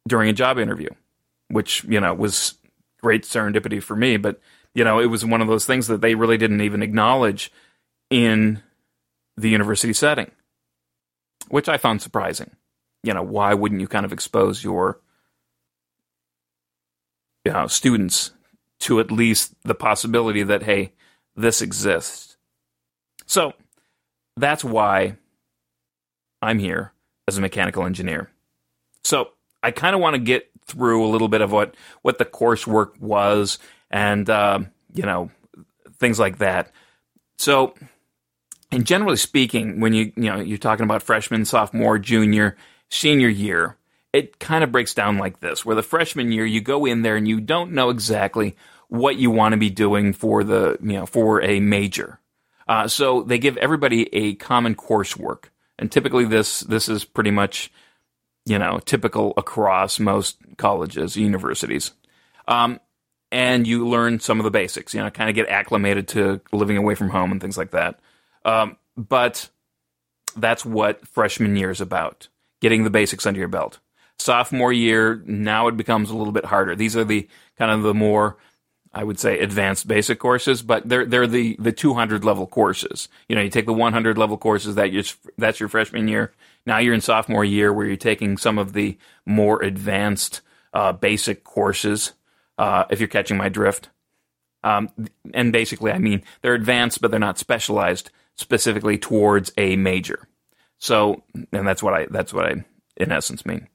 during 0.07 0.29
a 0.29 0.33
job 0.33 0.57
interview, 0.57 0.89
which 1.49 1.83
you 1.83 1.99
know 1.99 2.13
was 2.13 2.55
great 3.01 3.23
serendipity 3.23 3.83
for 3.83 3.97
me. 3.97 4.15
But 4.15 4.39
you 4.73 4.85
know, 4.85 5.01
it 5.01 5.07
was 5.07 5.25
one 5.25 5.41
of 5.41 5.49
those 5.49 5.65
things 5.65 5.87
that 5.87 5.99
they 5.99 6.15
really 6.15 6.37
didn't 6.37 6.61
even 6.61 6.81
acknowledge 6.81 7.51
in 8.09 8.63
the 9.35 9.49
university 9.49 9.91
setting, 9.91 10.31
which 11.49 11.67
I 11.67 11.75
found 11.75 12.01
surprising. 12.01 12.51
You 13.05 13.13
know, 13.13 13.23
why 13.23 13.53
wouldn't 13.53 13.81
you 13.81 13.87
kind 13.87 14.05
of 14.05 14.13
expose 14.13 14.63
your 14.63 14.99
you 17.45 17.53
know, 17.53 17.67
students 17.67 18.31
to 18.79 18.99
at 18.99 19.11
least 19.11 19.53
the 19.63 19.75
possibility 19.75 20.43
that, 20.43 20.63
hey, 20.63 20.91
this 21.35 21.61
exists. 21.61 22.37
So 23.25 23.53
that's 24.35 24.63
why 24.63 25.17
I'm 26.41 26.59
here 26.59 26.91
as 27.27 27.37
a 27.37 27.41
mechanical 27.41 27.85
engineer. 27.85 28.31
So 29.03 29.29
I 29.63 29.71
kind 29.71 29.95
of 29.95 30.01
want 30.01 30.15
to 30.15 30.21
get 30.21 30.49
through 30.65 31.05
a 31.05 31.09
little 31.09 31.27
bit 31.27 31.41
of 31.41 31.51
what, 31.51 31.75
what 32.01 32.17
the 32.17 32.25
coursework 32.25 32.99
was 32.99 33.59
and, 33.91 34.29
uh, 34.29 34.59
you 34.93 35.03
know, 35.03 35.29
things 35.99 36.19
like 36.19 36.39
that. 36.39 36.71
So, 37.37 37.75
and 38.71 38.85
generally 38.85 39.17
speaking, 39.17 39.79
when 39.79 39.93
you, 39.93 40.11
you 40.15 40.31
know, 40.31 40.39
you're 40.39 40.57
talking 40.57 40.83
about 40.83 41.03
freshman, 41.03 41.45
sophomore, 41.45 41.99
junior, 41.99 42.57
senior 42.89 43.29
year, 43.29 43.77
it 44.13 44.39
kind 44.39 44.63
of 44.63 44.71
breaks 44.71 44.93
down 44.93 45.17
like 45.17 45.41
this 45.41 45.65
where 45.65 45.75
the 45.75 45.83
freshman 45.83 46.31
year 46.31 46.45
you 46.45 46.61
go 46.61 46.85
in 46.85 47.01
there 47.01 47.17
and 47.17 47.27
you 47.27 47.41
don't 47.41 47.71
know 47.71 47.89
exactly 47.89 48.55
what 48.87 49.17
you 49.17 49.29
want 49.29 49.51
to 49.53 49.57
be 49.57 49.69
doing 49.69 50.13
for 50.13 50.43
the 50.43 50.77
you 50.81 50.93
know 50.93 51.05
for 51.05 51.41
a 51.41 51.59
major. 51.59 52.19
Uh, 52.67 52.87
so 52.87 53.21
they 53.23 53.37
give 53.37 53.57
everybody 53.57 54.13
a 54.15 54.35
common 54.35 54.73
coursework 54.73 55.45
and 55.77 55.91
typically 55.91 56.25
this 56.25 56.61
this 56.61 56.87
is 56.87 57.03
pretty 57.03 57.31
much 57.31 57.71
you 58.45 58.57
know 58.57 58.79
typical 58.85 59.33
across 59.37 59.99
most 59.99 60.37
colleges 60.57 61.17
universities. 61.17 61.91
Um, 62.47 62.79
and 63.31 63.67
you 63.67 63.87
learn 63.87 64.19
some 64.19 64.39
of 64.39 64.43
the 64.43 64.51
basics 64.51 64.93
you 64.93 65.01
know 65.01 65.09
kind 65.09 65.29
of 65.29 65.35
get 65.35 65.49
acclimated 65.49 66.07
to 66.09 66.39
living 66.51 66.77
away 66.77 66.95
from 66.95 67.09
home 67.09 67.31
and 67.31 67.41
things 67.41 67.57
like 67.57 67.71
that. 67.71 67.99
Um, 68.45 68.77
but 68.95 69.49
that's 70.37 70.65
what 70.65 71.07
freshman 71.07 71.55
year 71.55 71.71
is 71.71 71.81
about 71.81 72.29
getting 72.65 72.83
the 72.83 72.89
basics 72.89 73.27
under 73.27 73.39
your 73.39 73.47
belt 73.47 73.79
Sophomore 74.17 74.71
year, 74.71 75.21
now 75.25 75.67
it 75.67 75.77
becomes 75.77 76.09
a 76.09 76.15
little 76.15 76.31
bit 76.31 76.45
harder. 76.45 76.75
These 76.75 76.95
are 76.95 77.03
the 77.03 77.27
kind 77.57 77.71
of 77.71 77.83
the 77.83 77.93
more, 77.93 78.37
I 78.93 79.03
would 79.03 79.19
say, 79.19 79.39
advanced 79.39 79.87
basic 79.87 80.19
courses, 80.19 80.61
but 80.61 80.87
they're 80.87 81.05
they're 81.05 81.27
the 81.27 81.55
the 81.59 81.73
200 81.73 82.23
level 82.23 82.47
courses. 82.47 83.09
You 83.27 83.35
know, 83.35 83.41
you 83.41 83.49
take 83.49 83.65
the 83.65 83.73
100 83.73 84.17
level 84.17 84.37
courses 84.37 84.75
that 84.75 84.91
you 84.91 85.03
that's 85.37 85.59
your 85.59 85.69
freshman 85.69 86.07
year. 86.07 86.31
Now 86.65 86.77
you're 86.77 86.93
in 86.93 87.01
sophomore 87.01 87.43
year 87.43 87.73
where 87.73 87.85
you're 87.85 87.97
taking 87.97 88.37
some 88.37 88.57
of 88.57 88.73
the 88.73 88.97
more 89.25 89.61
advanced 89.61 90.41
uh, 90.73 90.93
basic 90.93 91.43
courses. 91.43 92.13
Uh, 92.57 92.85
if 92.89 93.01
you're 93.01 93.09
catching 93.09 93.35
my 93.35 93.49
drift, 93.49 93.89
um, 94.63 94.89
and 95.33 95.51
basically, 95.51 95.91
I 95.91 95.97
mean 95.97 96.23
they're 96.41 96.53
advanced, 96.53 97.01
but 97.01 97.11
they're 97.11 97.19
not 97.19 97.37
specialized 97.37 98.11
specifically 98.37 98.97
towards 98.97 99.51
a 99.57 99.75
major. 99.75 100.29
So, 100.79 101.23
and 101.51 101.67
that's 101.67 101.81
what 101.81 101.93
I 101.93 102.07
that's 102.09 102.33
what 102.33 102.45
I 102.45 102.65
in 102.97 103.11
essence 103.11 103.45
mean. 103.45 103.67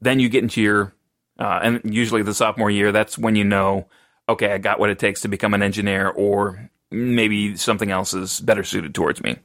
Then 0.00 0.20
you 0.20 0.28
get 0.28 0.42
into 0.42 0.60
your 0.60 0.94
uh, 1.38 1.60
and 1.62 1.80
usually 1.84 2.22
the 2.22 2.34
sophomore 2.34 2.70
year, 2.70 2.92
that's 2.92 3.18
when 3.18 3.36
you 3.36 3.44
know, 3.44 3.86
okay, 4.28 4.52
I 4.52 4.58
got 4.58 4.78
what 4.80 4.90
it 4.90 4.98
takes 4.98 5.20
to 5.22 5.28
become 5.28 5.54
an 5.54 5.62
engineer, 5.62 6.08
or 6.08 6.70
maybe 6.90 7.56
something 7.56 7.90
else 7.90 8.14
is 8.14 8.40
better 8.40 8.64
suited 8.64 8.94
towards 8.94 9.22
me. 9.22 9.36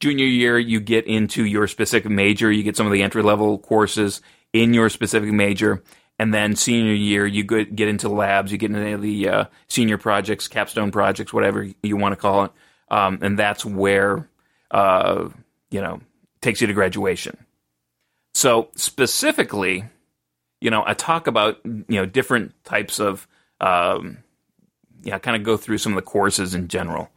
Junior 0.00 0.26
year, 0.26 0.58
you 0.58 0.80
get 0.80 1.06
into 1.06 1.44
your 1.44 1.66
specific 1.66 2.10
major, 2.10 2.50
you 2.50 2.62
get 2.62 2.76
some 2.76 2.86
of 2.86 2.92
the 2.92 3.02
entry 3.02 3.22
level 3.22 3.58
courses 3.58 4.20
in 4.52 4.74
your 4.74 4.88
specific 4.88 5.30
major, 5.32 5.82
and 6.18 6.34
then 6.34 6.56
senior 6.56 6.92
year, 6.92 7.26
you 7.26 7.42
get 7.42 7.88
into 7.88 8.08
labs, 8.08 8.52
you 8.52 8.58
get 8.58 8.70
into 8.70 8.98
the 8.98 9.28
uh, 9.28 9.44
senior 9.68 9.98
projects, 9.98 10.46
capstone 10.46 10.90
projects, 10.90 11.32
whatever 11.32 11.68
you 11.82 11.96
want 11.96 12.12
to 12.12 12.20
call 12.20 12.44
it, 12.44 12.52
um, 12.90 13.18
and 13.22 13.38
that's 13.38 13.64
where 13.64 14.28
uh, 14.70 15.28
you 15.70 15.80
know 15.80 16.00
takes 16.44 16.60
you 16.60 16.66
to 16.66 16.72
graduation. 16.72 17.36
So 18.34 18.68
specifically, 18.76 19.84
you 20.60 20.70
know, 20.70 20.84
I 20.86 20.94
talk 20.94 21.26
about 21.26 21.58
you 21.64 21.84
know 21.88 22.06
different 22.06 22.52
types 22.64 23.00
of 23.00 23.26
um, 23.60 24.18
yeah, 25.02 25.18
kind 25.18 25.36
of 25.36 25.42
go 25.42 25.56
through 25.56 25.78
some 25.78 25.92
of 25.92 25.96
the 25.96 26.02
courses 26.02 26.54
in 26.54 26.68
general. 26.68 27.10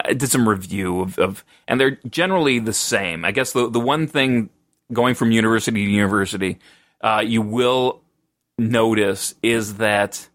I 0.00 0.14
did 0.14 0.30
some 0.30 0.48
review 0.48 1.00
of, 1.00 1.18
of, 1.18 1.44
and 1.68 1.78
they're 1.78 1.98
generally 2.08 2.58
the 2.58 2.72
same. 2.72 3.24
I 3.24 3.32
guess 3.32 3.52
the 3.52 3.68
the 3.68 3.80
one 3.80 4.06
thing 4.06 4.50
going 4.92 5.14
from 5.14 5.32
university 5.32 5.84
to 5.84 5.90
university, 5.90 6.58
uh, 7.00 7.22
you 7.24 7.42
will 7.42 8.02
notice 8.58 9.34
is 9.42 9.76
that 9.76 10.28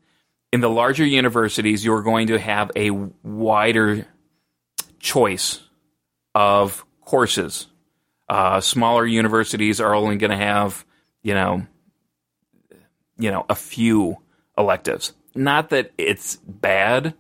in 0.52 0.62
the 0.62 0.70
larger 0.70 1.06
universities, 1.06 1.84
you're 1.84 2.04
going 2.04 2.28
to 2.28 2.38
have 2.38 2.72
a 2.76 2.92
wider 3.24 4.06
choice 5.00 5.62
of 6.36 6.86
courses. 7.04 7.68
Uh, 8.32 8.62
smaller 8.62 9.06
universities 9.06 9.82
are 9.82 9.94
only 9.94 10.16
going 10.16 10.32
to 10.32 10.38
have, 10.38 10.86
you 11.22 11.34
know, 11.34 11.68
you 13.20 13.30
know, 13.30 13.46
a 13.50 13.56
few 13.56 14.20
electives. 14.58 15.12
Not 15.36 15.70
that 15.72 15.92
it's 15.98 16.38
bad, 16.38 17.14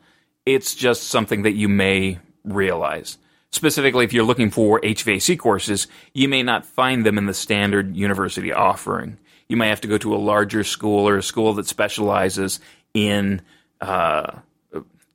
it's 0.46 0.74
just 0.74 1.04
something 1.04 1.42
that 1.42 1.52
you 1.52 1.68
may 1.68 2.20
realize. 2.46 3.18
Specifically, 3.52 4.06
if 4.06 4.14
you're 4.14 4.24
looking 4.24 4.52
for 4.52 4.80
HVAC 4.80 5.38
courses, 5.38 5.88
you 6.14 6.30
may 6.30 6.44
not 6.44 6.66
find 6.66 7.06
them 7.06 7.18
in 7.18 7.26
the 7.26 7.34
standard 7.34 7.94
university 7.98 8.54
offering. 8.54 9.18
You 9.50 9.58
may 9.58 9.68
have 9.68 9.82
to 9.82 9.90
go 9.90 9.98
to 9.98 10.16
a 10.16 10.18
larger 10.18 10.64
school 10.64 11.10
or 11.10 11.18
a 11.18 11.24
school 11.24 11.56
that 11.56 11.68
specializes 11.68 12.62
in 12.94 13.42
uh, 13.82 14.32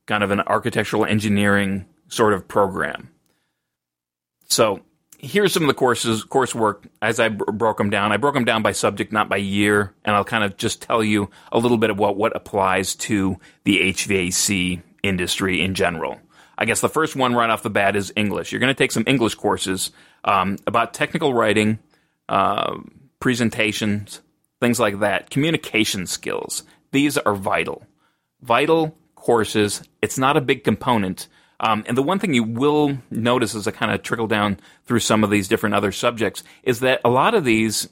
kind 0.05 0.23
of 0.23 0.31
an 0.31 0.41
architectural 0.43 1.07
engineering 1.07 1.87
sort 2.09 2.35
of 2.35 2.47
program. 2.47 3.09
So 4.49 4.83
here's 5.19 5.53
some 5.53 5.63
of 5.63 5.69
the 5.69 5.75
courses 5.75 6.25
coursework 6.25 6.85
as 7.01 7.21
I 7.21 7.29
b- 7.29 7.45
broke 7.53 7.79
them 7.79 7.91
down. 7.91 8.13
I 8.13 8.17
broke 8.17 8.35
them 8.35 8.45
down 8.45 8.63
by 8.63 8.73
subject, 8.73 9.13
not 9.13 9.29
by 9.29 9.37
year, 9.37 9.93
and 10.05 10.15
I'll 10.15 10.25
kind 10.25 10.45
of 10.45 10.57
just 10.57 10.83
tell 10.83 11.03
you 11.03 11.31
a 11.53 11.59
little 11.59 11.79
bit 11.79 11.91
of 11.91 11.99
what 11.99 12.17
what 12.17 12.37
applies 12.37 12.95
to 12.97 13.39
the 13.65 13.93
HVAC 13.93 14.83
industry 15.03 15.63
in 15.63 15.75
general. 15.75 16.21
I 16.59 16.65
guess 16.65 16.81
the 16.81 16.89
first 16.89 17.17
one 17.17 17.35
right 17.35 17.51
off 17.51 17.63
the 17.63 17.71
bat 17.71 17.97
is 17.97 18.13
English. 18.17 18.51
You're 18.51 18.61
going 18.61 18.75
to 18.75 18.79
take 18.79 18.93
some 18.93 19.05
English 19.07 19.35
courses 19.35 19.91
um, 20.25 20.57
about 20.67 20.95
technical 20.95 21.35
writing, 21.35 21.79
uh, 22.29 22.79
presentations, 23.21 24.23
things 24.61 24.81
like 24.81 25.01
that, 25.01 25.29
communication 25.31 26.07
skills. 26.07 26.63
These 26.93 27.19
are 27.19 27.35
vital, 27.35 27.87
vital 28.41 28.97
courses. 29.15 29.83
It's 30.01 30.17
not 30.17 30.37
a 30.37 30.41
big 30.41 30.65
component 30.65 31.29
um, 31.61 31.85
and 31.87 31.97
the 31.97 32.03
one 32.03 32.19
thing 32.19 32.35
you 32.35 32.43
will 32.43 32.99
notice 33.11 33.55
as 33.55 33.67
I 33.67 33.71
kind 33.71 33.93
of 33.93 34.03
trickle 34.03 34.27
down 34.27 34.59
through 34.85 35.01
some 35.01 35.25
of 35.25 35.31
these 35.31 35.49
different 35.49 35.75
other 35.75 35.93
subjects 35.93 36.43
is 36.63 36.81
that 36.81 37.01
a 37.05 37.11
lot 37.11 37.35
of 37.35 37.45
these 37.45 37.89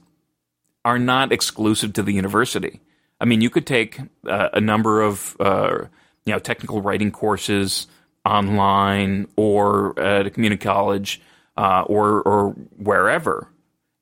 are 0.85 0.99
not 0.99 1.33
exclusive 1.33 1.95
to 1.95 2.03
the 2.03 2.13
university. 2.13 2.81
I 3.21 3.25
mean, 3.25 3.41
you 3.41 3.51
could 3.51 3.67
take 3.67 4.01
uh, 4.29 4.51
a 4.53 4.61
number 4.61 5.01
of 5.01 5.37
uh, 5.41 5.87
you 6.27 6.33
know 6.33 6.39
technical 6.39 6.83
writing 6.83 7.11
courses 7.11 7.87
online 8.25 9.29
or 9.37 9.99
at 9.99 10.27
a 10.27 10.31
community 10.31 10.63
college 10.63 11.21
uh, 11.57 11.83
or 11.87 12.23
or 12.23 12.51
wherever 12.77 13.49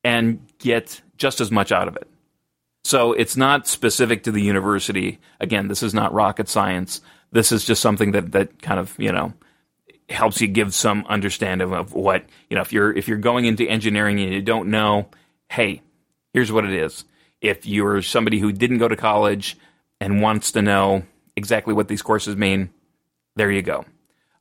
and 0.02 0.40
get 0.58 1.00
just 1.18 1.40
as 1.40 1.50
much 1.50 1.70
out 1.70 1.86
of 1.86 1.96
it. 1.96 2.08
So 2.84 3.12
it's 3.12 3.36
not 3.36 3.68
specific 3.68 4.24
to 4.24 4.32
the 4.32 4.42
university. 4.42 5.20
Again, 5.38 5.68
this 5.68 5.84
is 5.84 5.94
not 5.94 6.12
rocket 6.12 6.48
science. 6.48 7.00
This 7.30 7.52
is 7.52 7.64
just 7.64 7.80
something 7.80 8.10
that 8.12 8.32
that 8.32 8.60
kind 8.60 8.80
of 8.80 8.94
you 8.98 9.12
know 9.12 9.34
helps 10.12 10.40
you 10.40 10.48
give 10.48 10.74
some 10.74 11.04
understanding 11.08 11.72
of 11.72 11.92
what 11.92 12.24
you 12.50 12.54
know 12.54 12.62
if 12.62 12.72
you're 12.72 12.92
if 12.92 13.08
you're 13.08 13.18
going 13.18 13.44
into 13.44 13.66
engineering 13.66 14.20
and 14.20 14.32
you 14.32 14.42
don't 14.42 14.70
know 14.70 15.08
hey 15.48 15.82
here's 16.32 16.52
what 16.52 16.64
it 16.64 16.72
is. 16.72 17.04
If 17.40 17.66
you're 17.66 18.02
somebody 18.02 18.38
who 18.38 18.52
didn't 18.52 18.78
go 18.78 18.88
to 18.88 18.96
college 18.96 19.58
and 20.00 20.22
wants 20.22 20.52
to 20.52 20.62
know 20.62 21.02
exactly 21.36 21.74
what 21.74 21.88
these 21.88 22.02
courses 22.02 22.36
mean 22.36 22.70
there 23.36 23.50
you 23.50 23.62
go. 23.62 23.84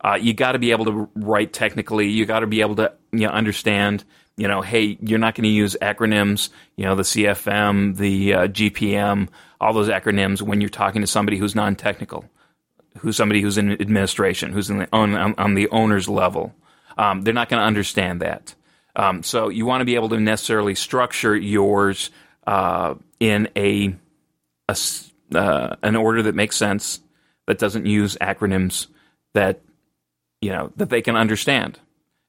Uh, 0.03 0.17
you 0.19 0.33
got 0.33 0.53
to 0.53 0.59
be 0.59 0.71
able 0.71 0.85
to 0.85 1.09
write 1.15 1.53
technically. 1.53 2.09
You 2.09 2.25
got 2.25 2.41
to 2.41 2.47
be 2.47 2.61
able 2.61 2.75
to 2.75 2.91
you 3.11 3.27
know, 3.27 3.29
understand 3.29 4.03
you 4.37 4.47
know 4.47 4.61
hey 4.61 4.97
you're 5.01 5.19
not 5.19 5.35
going 5.35 5.43
to 5.43 5.49
use 5.49 5.75
acronyms 5.81 6.49
you 6.77 6.85
know 6.85 6.95
the 6.95 7.03
cfm 7.03 7.97
the 7.97 8.33
uh, 8.33 8.47
gpm 8.47 9.27
all 9.59 9.73
those 9.73 9.89
acronyms 9.89 10.41
when 10.41 10.61
you're 10.61 10.69
talking 10.69 11.01
to 11.01 11.07
somebody 11.07 11.37
who's 11.37 11.53
non-technical 11.53 12.25
who's 12.99 13.17
somebody 13.17 13.41
who's 13.41 13.57
in 13.57 13.71
administration, 13.71 14.51
who's 14.51 14.69
in 14.69 14.79
the 14.79 14.87
on, 14.91 15.15
on 15.15 15.53
the 15.55 15.69
owner's 15.69 16.09
level. 16.09 16.53
Um, 16.97 17.21
they're 17.21 17.33
not 17.33 17.49
going 17.49 17.59
to 17.59 17.65
understand 17.65 18.21
that. 18.21 18.53
Um, 18.95 19.23
so 19.23 19.49
you 19.49 19.65
want 19.65 19.81
to 19.81 19.85
be 19.85 19.95
able 19.95 20.09
to 20.09 20.19
necessarily 20.19 20.75
structure 20.75 21.35
yours 21.35 22.09
uh, 22.45 22.95
in 23.19 23.47
a, 23.55 23.95
a 24.67 24.77
uh, 25.33 25.75
an 25.81 25.95
order 25.95 26.23
that 26.23 26.35
makes 26.35 26.57
sense, 26.57 26.99
that 27.47 27.57
doesn't 27.57 27.85
use 27.85 28.17
acronyms, 28.19 28.87
that 29.33 29.61
you 30.41 30.51
know 30.51 30.71
that 30.75 30.89
they 30.89 31.01
can 31.01 31.15
understand. 31.15 31.79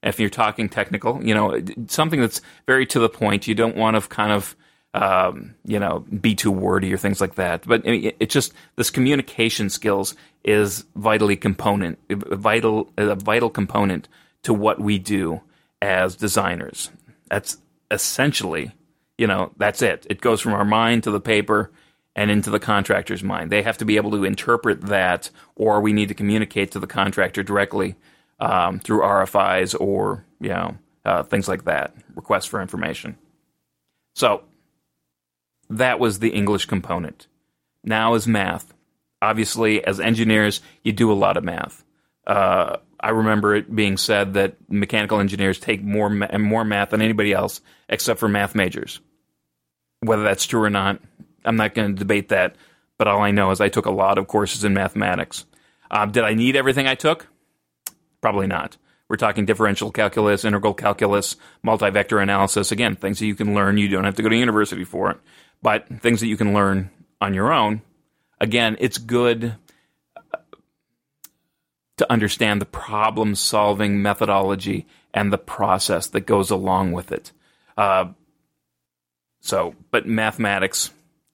If 0.03 0.19
you're 0.19 0.31
talking 0.31 0.69
technical, 0.69 1.25
you 1.25 1.35
know 1.35 1.61
something 1.89 2.21
that's 2.21 2.41
very 2.67 2.87
to 2.87 3.01
the 3.01 3.09
point. 3.09 3.49
You 3.49 3.55
don't 3.55 3.77
want 3.77 4.01
to 4.01 4.09
kind 4.09 4.33
of 4.33 4.57
um, 4.95 5.55
you 5.65 5.79
know, 5.79 6.01
be 6.01 6.35
too 6.35 6.51
wordy 6.51 6.93
or 6.93 6.99
things 6.99 7.21
like 7.21 7.37
that. 7.37 7.67
But 7.67 7.83
it's 7.85 8.17
it 8.21 8.31
just 8.31 8.53
this 8.77 8.91
communication 8.91 9.71
skills 9.71 10.15
is 10.45 10.85
vitally 10.97 11.37
component, 11.37 11.99
vital, 12.11 12.91
a 12.97 13.15
vital 13.15 13.51
component 13.51 14.09
to 14.43 14.53
what 14.53 14.81
we 14.81 14.99
do 14.99 15.41
as 15.81 16.17
designers. 16.17 16.91
That's 17.31 17.59
essentially, 17.91 18.73
you 19.17 19.27
know, 19.27 19.53
that's 19.57 19.83
it. 19.83 20.07
It 20.11 20.21
goes 20.21 20.41
from 20.41 20.53
our 20.53 20.65
mind 20.65 21.05
to 21.05 21.11
the 21.11 21.21
paper 21.21 21.71
and 22.15 22.31
into 22.31 22.51
the 22.51 22.61
contractor's 22.61 23.23
mind. 23.23 23.51
They 23.51 23.63
have 23.63 23.79
to 23.79 23.87
be 23.87 23.97
able 23.97 24.11
to 24.11 24.25
interpret 24.25 24.83
that, 24.83 25.31
or 25.57 25.81
we 25.81 25.95
need 25.95 26.09
to 26.09 26.15
communicate 26.15 26.73
to 26.73 26.79
the 26.79 26.87
contractor 26.87 27.43
directly 27.43 27.97
um, 28.41 28.79
through 28.81 29.01
RFIs 29.01 29.79
or 29.81 30.25
you 30.41 30.51
know 30.51 30.77
uh, 31.07 31.23
things 31.23 31.49
like 31.49 31.65
that, 31.65 31.95
requests 32.15 32.47
for 32.47 32.61
information. 32.61 33.17
So 34.15 34.43
that 35.79 35.99
was 35.99 36.19
the 36.19 36.31
English 36.31 36.67
component. 36.67 37.27
Now 37.85 38.15
is 38.15 38.27
math. 38.27 38.73
Obviously, 39.21 39.85
as 39.85 40.01
engineers, 40.01 40.61
you 40.83 40.93
do 40.93 41.13
a 41.13 41.15
lot 41.15 41.37
of 41.37 41.45
math. 41.45 41.85
Uh, 42.27 42.79
I 43.01 43.11
remember 43.11 43.55
it 43.55 43.75
being 43.75 43.97
said 43.97 44.35
that 44.35 44.57
mechanical 44.69 45.21
engineers 45.21 45.59
take 45.59 45.83
more 45.83 46.09
ma- 46.09 46.39
more 46.39 46.65
math 46.65 46.91
than 46.91 47.03
anybody 47.03 47.33
else, 47.33 47.61
except 47.89 48.21
for 48.21 48.29
math 48.29 48.55
majors. 48.55 49.01
Whether 50.01 50.23
that's 50.23 50.47
true 50.47 50.63
or 50.63 50.71
not, 50.71 51.01
I'm 51.45 51.57
not 51.57 51.75
going 51.75 51.95
to 51.95 51.99
debate 51.99 52.29
that. 52.29 52.57
But 52.99 53.09
all 53.09 53.23
I 53.23 53.33
know 53.33 53.51
is 53.51 53.61
I 53.61 53.69
took 53.69 53.87
a 53.87 53.91
lot 53.91 54.19
of 54.19 54.29
courses 54.29 54.63
in 54.63 54.75
mathematics. 54.75 55.45
Uh, 55.91 56.07
did 56.07 56.25
I 56.25 56.35
need 56.35 56.55
everything 56.55 56.87
I 56.87 56.95
took? 56.95 57.27
Probably 58.21 58.47
not. 58.47 58.77
We're 59.09 59.17
talking 59.17 59.45
differential 59.45 59.91
calculus, 59.91 60.45
integral 60.45 60.75
calculus, 60.75 61.37
multi-vector 61.63 62.19
analysis. 62.19 62.71
Again, 62.71 62.95
things 62.95 63.19
that 63.19 63.27
you 63.27 63.35
can 63.35 63.55
learn. 63.55 63.79
You 63.79 63.89
don't 63.89 64.05
have 64.05 64.15
to 64.17 64.23
go 64.23 64.29
to 64.29 64.37
university 64.37 64.85
for 64.85 65.11
it 65.11 65.19
but 65.63 65.87
things 66.01 66.21
that 66.21 66.27
you 66.27 66.37
can 66.37 66.53
learn 66.53 66.91
on 67.21 67.35
your 67.35 67.53
own. 67.53 67.83
Again, 68.41 68.77
it's 68.81 68.99
good 68.99 69.55
to 71.99 72.13
understand 72.13 72.61
the 72.61 72.67
problem 72.67 73.35
solving 73.35 74.03
methodology 74.03 74.87
and 75.15 75.33
the 75.33 75.39
process 75.39 76.09
that 76.09 76.23
goes 76.23 76.51
along 76.51 76.93
with 76.93 77.13
it. 77.13 77.31
Uh, 77.77 78.07
so, 79.41 79.75
but 79.91 80.07
mathematics, 80.07 80.91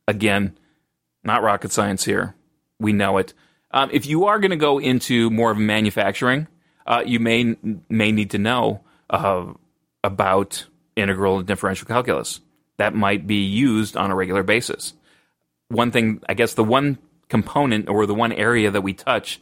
again, 0.06 0.58
not 1.24 1.42
rocket 1.42 1.72
science 1.72 2.04
here. 2.04 2.34
We 2.78 2.92
know 2.92 3.16
it. 3.18 3.32
Um, 3.70 3.90
if 3.92 4.06
you 4.06 4.26
are 4.26 4.38
going 4.38 4.50
to 4.50 4.56
go 4.56 4.78
into 4.78 5.30
more 5.30 5.50
of 5.50 5.58
manufacturing, 5.58 6.48
uh, 6.86 7.02
you 7.04 7.20
may 7.20 7.56
may 7.88 8.12
need 8.12 8.30
to 8.30 8.38
know 8.38 8.82
uh, 9.10 9.52
about 10.02 10.66
integral 10.96 11.38
and 11.38 11.46
differential 11.46 11.86
calculus 11.86 12.40
that 12.78 12.94
might 12.94 13.26
be 13.26 13.44
used 13.44 13.96
on 13.96 14.10
a 14.10 14.16
regular 14.16 14.42
basis. 14.42 14.94
One 15.68 15.90
thing, 15.90 16.22
I 16.28 16.34
guess, 16.34 16.54
the 16.54 16.64
one 16.64 16.98
component 17.28 17.88
or 17.88 18.06
the 18.06 18.14
one 18.14 18.32
area 18.32 18.70
that 18.70 18.80
we 18.80 18.94
touch, 18.94 19.40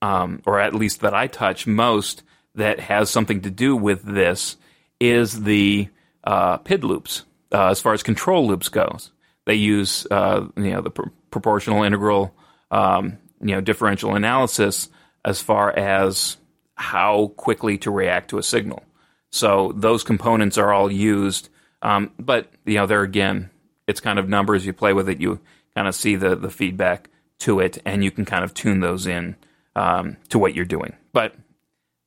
um, 0.00 0.42
or 0.46 0.60
at 0.60 0.74
least 0.74 1.00
that 1.00 1.14
I 1.14 1.26
touch 1.26 1.66
most, 1.66 2.22
that 2.54 2.80
has 2.80 3.10
something 3.10 3.42
to 3.42 3.50
do 3.50 3.76
with 3.76 4.02
this 4.02 4.56
is 5.00 5.42
the 5.42 5.88
uh, 6.24 6.58
PID 6.58 6.84
loops 6.84 7.24
uh, 7.52 7.68
as 7.68 7.80
far 7.80 7.92
as 7.92 8.02
control 8.02 8.46
loops 8.46 8.68
goes. 8.68 9.10
They 9.44 9.54
use 9.54 10.06
uh, 10.10 10.46
you 10.56 10.70
know 10.72 10.80
the 10.80 10.90
pr- 10.90 11.08
proportional 11.30 11.82
integral 11.82 12.34
um, 12.70 13.18
you 13.40 13.54
know 13.54 13.60
differential 13.60 14.16
analysis 14.16 14.88
as 15.24 15.40
far 15.40 15.70
as 15.76 16.36
how 16.74 17.28
quickly 17.36 17.78
to 17.78 17.90
react 17.90 18.30
to 18.30 18.38
a 18.38 18.42
signal. 18.42 18.84
So 19.30 19.72
those 19.74 20.04
components 20.04 20.58
are 20.58 20.72
all 20.72 20.90
used, 20.90 21.48
um, 21.86 22.10
but 22.18 22.50
you 22.64 22.74
know 22.74 22.86
they're 22.86 23.02
again 23.02 23.50
it's 23.86 24.00
kind 24.00 24.18
of 24.18 24.28
numbers 24.28 24.66
you 24.66 24.72
play 24.72 24.92
with 24.92 25.08
it. 25.08 25.20
You 25.20 25.40
kind 25.74 25.88
of 25.88 25.94
see 25.94 26.16
the 26.16 26.34
the 26.34 26.50
feedback 26.50 27.08
to 27.40 27.60
it, 27.60 27.78
and 27.84 28.02
you 28.02 28.10
can 28.10 28.24
kind 28.24 28.44
of 28.44 28.54
tune 28.54 28.80
those 28.80 29.06
in 29.06 29.36
um, 29.76 30.16
to 30.30 30.38
what 30.38 30.54
you're 30.54 30.64
doing. 30.64 30.94
But 31.12 31.34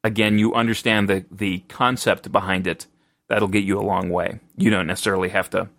again, 0.04 0.38
you 0.38 0.54
understand 0.54 1.08
the 1.10 1.26
the 1.32 1.60
concept 1.70 2.32
behind 2.32 2.68
it. 2.68 2.88
That'll 3.28 3.48
get 3.48 3.64
you 3.64 3.80
a 3.80 3.82
long 3.82 4.10
way. 4.10 4.40
You 4.58 4.70
don't 4.70 4.88
necessarily 4.88 5.30
have 5.30 5.50
to, 5.52 5.70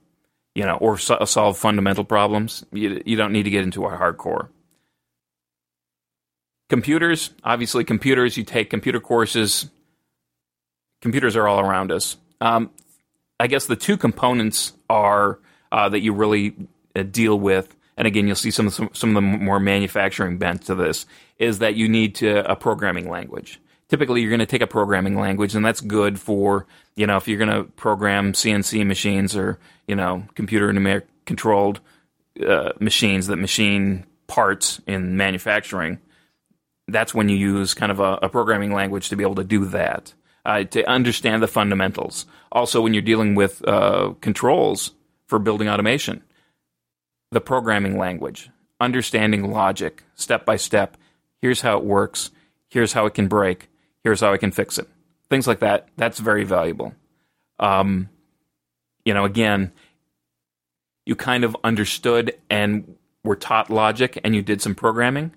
you 0.55 0.65
know, 0.65 0.77
or 0.77 0.97
so- 0.97 1.25
solve 1.25 1.59
fundamental 1.59 2.05
problems. 2.05 2.65
You, 2.73 3.03
you 3.05 3.17
don't 3.17 3.33
need 3.33 3.43
to 3.43 3.51
get 3.51 3.65
into 3.65 3.85
a 3.87 3.91
hardcore. 3.91 4.49
Computers, 6.69 7.31
obviously, 7.43 7.83
computers. 7.83 8.37
You 8.37 8.45
take 8.45 8.71
computer 8.71 9.01
courses. 9.01 9.69
Computers 11.03 11.35
are 11.35 11.49
all 11.49 11.59
around 11.59 11.91
us. 11.91 12.17
Um, 12.41 12.71
I 13.41 13.49
guess 13.49 13.67
the 13.67 13.77
two 13.77 13.97
components 13.97 14.73
are 14.89 15.41
uh, 15.73 15.89
that 15.89 16.01
you 16.01 16.13
really 16.13 16.55
uh, 16.95 17.03
deal 17.03 17.39
with 17.39 17.75
and 18.01 18.07
again, 18.07 18.27
you'll 18.27 18.35
see 18.35 18.51
some 18.51 18.67
of 18.67 18.73
some, 18.73 18.89
some 18.95 19.11
of 19.11 19.15
the 19.17 19.21
more 19.21 19.61
manufacturing 19.61 20.39
bent 20.39 20.63
to 20.63 20.75
this 20.75 21.05
is 21.39 21.59
that 21.59 21.75
you 21.75 21.87
need 21.87 22.15
to 22.15 22.51
a 22.51 22.57
programming 22.57 23.11
language. 23.11 23.61
Typically, 23.91 24.23
you're 24.23 24.31
going 24.31 24.41
to 24.41 24.47
take 24.47 24.63
a 24.63 24.67
programming 24.67 25.21
language, 25.21 25.55
and 25.55 25.63
that's 25.63 25.83
good 25.83 26.19
for 26.19 26.67
you 26.97 27.07
know 27.07 27.19
if 27.19 27.29
you're 27.29 27.37
going 27.37 27.51
to 27.51 27.65
program 27.73 28.33
CNC 28.33 28.87
machines 28.87 29.37
or 29.37 29.59
you 29.87 29.95
know 29.95 30.25
computer 30.35 30.73
numeric 30.73 31.03
controlled 31.27 31.81
uh, 32.43 32.73
machines 32.81 33.27
that 33.27 33.37
machine 33.37 34.07
parts 34.29 34.81
in 34.87 35.19
manufacturing. 35.19 35.99
That's 36.89 37.15
when 37.15 37.29
you 37.29 37.37
use 37.37 37.75
kind 37.75 37.93
of 37.93 38.01
a, 38.01 38.19
a 38.23 38.29
programming 38.31 38.73
language 38.73 39.11
to 39.11 39.17
be 39.17 39.25
able 39.25 39.35
to 39.35 39.45
do 39.45 39.67
that. 39.67 40.15
Uh, 40.43 40.65
to 40.65 40.83
understand 40.89 41.43
the 41.43 41.47
fundamentals. 41.47 42.25
Also, 42.51 42.81
when 42.81 42.95
you're 42.95 43.03
dealing 43.03 43.35
with 43.35 43.63
uh, 43.69 44.15
controls 44.23 44.93
for 45.27 45.39
building 45.39 45.69
automation, 45.69 46.23
the 47.31 47.43
programming 47.43 47.99
language, 47.99 48.51
understanding 48.81 49.53
logic 49.53 50.03
step 50.15 50.45
by 50.47 50.57
step. 50.57 50.97
Here's 51.41 51.61
how 51.61 51.77
it 51.77 51.85
works. 51.85 52.31
Here's 52.69 52.95
how 52.95 53.07
it 53.07 53.15
can 53.15 53.29
break. 53.29 53.69
Here's 54.03 54.21
how 54.21 54.33
I 54.33 54.39
can 54.39 54.51
fix 54.51 54.79
it. 54.79 54.89
Things 55.29 55.47
like 55.47 55.61
that. 55.61 55.89
That's 55.97 56.19
very 56.19 56.45
valuable. 56.45 56.95
Um, 57.59 58.09
you 59.05 59.15
know, 59.15 59.25
again, 59.25 59.73
you 61.05 61.15
kind 61.15 61.45
of 61.45 61.57
understood 61.63 62.35
and 62.49 62.97
were 63.25 63.37
taught 63.37 63.71
logic 63.71 64.19
and 64.25 64.35
you 64.35 64.43
did 64.43 64.63
some 64.63 64.75
programming, 64.75 65.33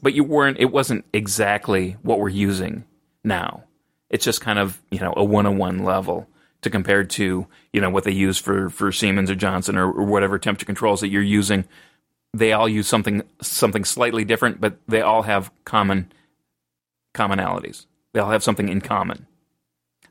but 0.00 0.14
you 0.14 0.22
weren't, 0.24 0.58
it 0.60 0.72
wasn't 0.72 1.04
exactly 1.12 1.96
what 2.02 2.20
we're 2.20 2.28
using 2.28 2.84
now. 3.24 3.64
It's 4.10 4.24
just 4.24 4.40
kind 4.40 4.58
of, 4.58 4.80
you 4.90 5.00
know, 5.00 5.12
a 5.16 5.24
one 5.24 5.46
on 5.46 5.58
one 5.58 5.84
level 5.84 6.28
to 6.62 6.70
compare 6.70 7.04
to 7.04 7.46
you 7.72 7.80
know 7.80 7.90
what 7.90 8.04
they 8.04 8.12
use 8.12 8.38
for 8.38 8.70
for 8.70 8.90
Siemens 8.92 9.30
or 9.30 9.34
Johnson 9.34 9.76
or, 9.76 9.90
or, 9.90 10.04
whatever 10.04 10.38
temperature 10.38 10.66
controls 10.66 11.00
that 11.00 11.08
you're 11.08 11.22
using. 11.22 11.64
They 12.34 12.52
all 12.52 12.68
use 12.68 12.88
something 12.88 13.22
something 13.40 13.84
slightly 13.84 14.24
different, 14.24 14.60
but 14.60 14.78
they 14.86 15.00
all 15.00 15.22
have 15.22 15.50
common 15.64 16.12
commonalities. 17.14 17.86
They 18.12 18.20
all 18.20 18.30
have 18.30 18.42
something 18.42 18.68
in 18.68 18.80
common. 18.80 19.26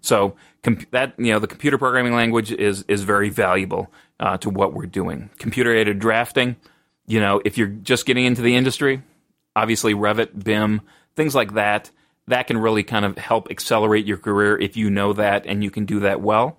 So 0.01 0.35
comp- 0.63 0.89
that 0.91 1.13
you 1.17 1.31
know 1.31 1.39
the 1.39 1.47
computer 1.47 1.77
programming 1.77 2.15
language 2.15 2.51
is 2.51 2.83
is 2.87 3.03
very 3.03 3.29
valuable 3.29 3.91
uh, 4.19 4.37
to 4.37 4.49
what 4.49 4.73
we're 4.73 4.85
doing. 4.85 5.29
Computer 5.37 5.75
aided 5.75 5.99
drafting. 5.99 6.55
You 7.05 7.21
know, 7.21 7.41
if 7.45 7.57
you're 7.57 7.67
just 7.67 8.05
getting 8.05 8.25
into 8.25 8.41
the 8.41 8.55
industry, 8.55 9.01
obviously 9.55 9.93
Revit, 9.93 10.43
BIM, 10.43 10.81
things 11.15 11.33
like 11.33 11.53
that 11.53 11.89
that 12.27 12.47
can 12.47 12.57
really 12.57 12.83
kind 12.83 13.05
of 13.05 13.17
help 13.17 13.49
accelerate 13.49 14.05
your 14.05 14.17
career 14.17 14.57
if 14.57 14.75
you 14.75 14.89
know 14.89 15.13
that 15.13 15.45
and 15.45 15.63
you 15.63 15.71
can 15.71 15.85
do 15.85 16.01
that 16.01 16.21
well. 16.21 16.57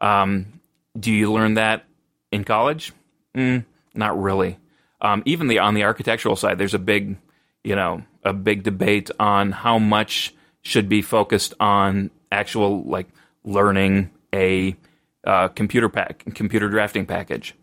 Um, 0.00 0.60
do 0.98 1.12
you 1.12 1.32
learn 1.32 1.54
that 1.54 1.84
in 2.30 2.44
college? 2.44 2.92
Mm, 3.36 3.64
not 3.94 4.20
really. 4.20 4.58
Um, 5.00 5.22
even 5.26 5.48
the 5.48 5.58
on 5.58 5.74
the 5.74 5.84
architectural 5.84 6.36
side, 6.36 6.58
there's 6.58 6.74
a 6.74 6.78
big, 6.78 7.16
you 7.64 7.76
know, 7.76 8.02
a 8.24 8.32
big 8.32 8.62
debate 8.62 9.10
on 9.18 9.52
how 9.52 9.78
much 9.78 10.34
should 10.62 10.88
be 10.88 11.02
focused 11.02 11.54
on 11.60 12.10
actual 12.30 12.82
like 12.84 13.08
learning 13.44 14.10
a 14.34 14.76
uh, 15.24 15.48
computer 15.48 15.88
pack, 15.88 16.24
computer 16.34 16.68
drafting 16.68 17.04
package. 17.04 17.54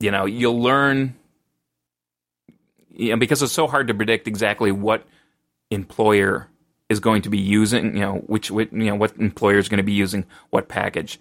You 0.00 0.10
know, 0.10 0.24
you'll 0.24 0.60
learn, 0.60 1.16
you 2.90 3.10
know, 3.10 3.16
because 3.16 3.42
it's 3.42 3.52
so 3.52 3.66
hard 3.66 3.88
to 3.88 3.94
predict 3.94 4.26
exactly 4.26 4.72
what 4.72 5.04
employer 5.72 6.48
is 6.88 7.00
going 7.00 7.22
to 7.22 7.30
be 7.30 7.38
using, 7.38 7.94
you 7.94 8.00
know, 8.00 8.14
which, 8.26 8.50
you 8.50 8.68
know, 8.72 8.94
what 8.94 9.16
employer 9.16 9.58
is 9.58 9.68
going 9.68 9.78
to 9.78 9.82
be 9.82 9.92
using 9.92 10.26
what 10.50 10.68
package. 10.68 11.18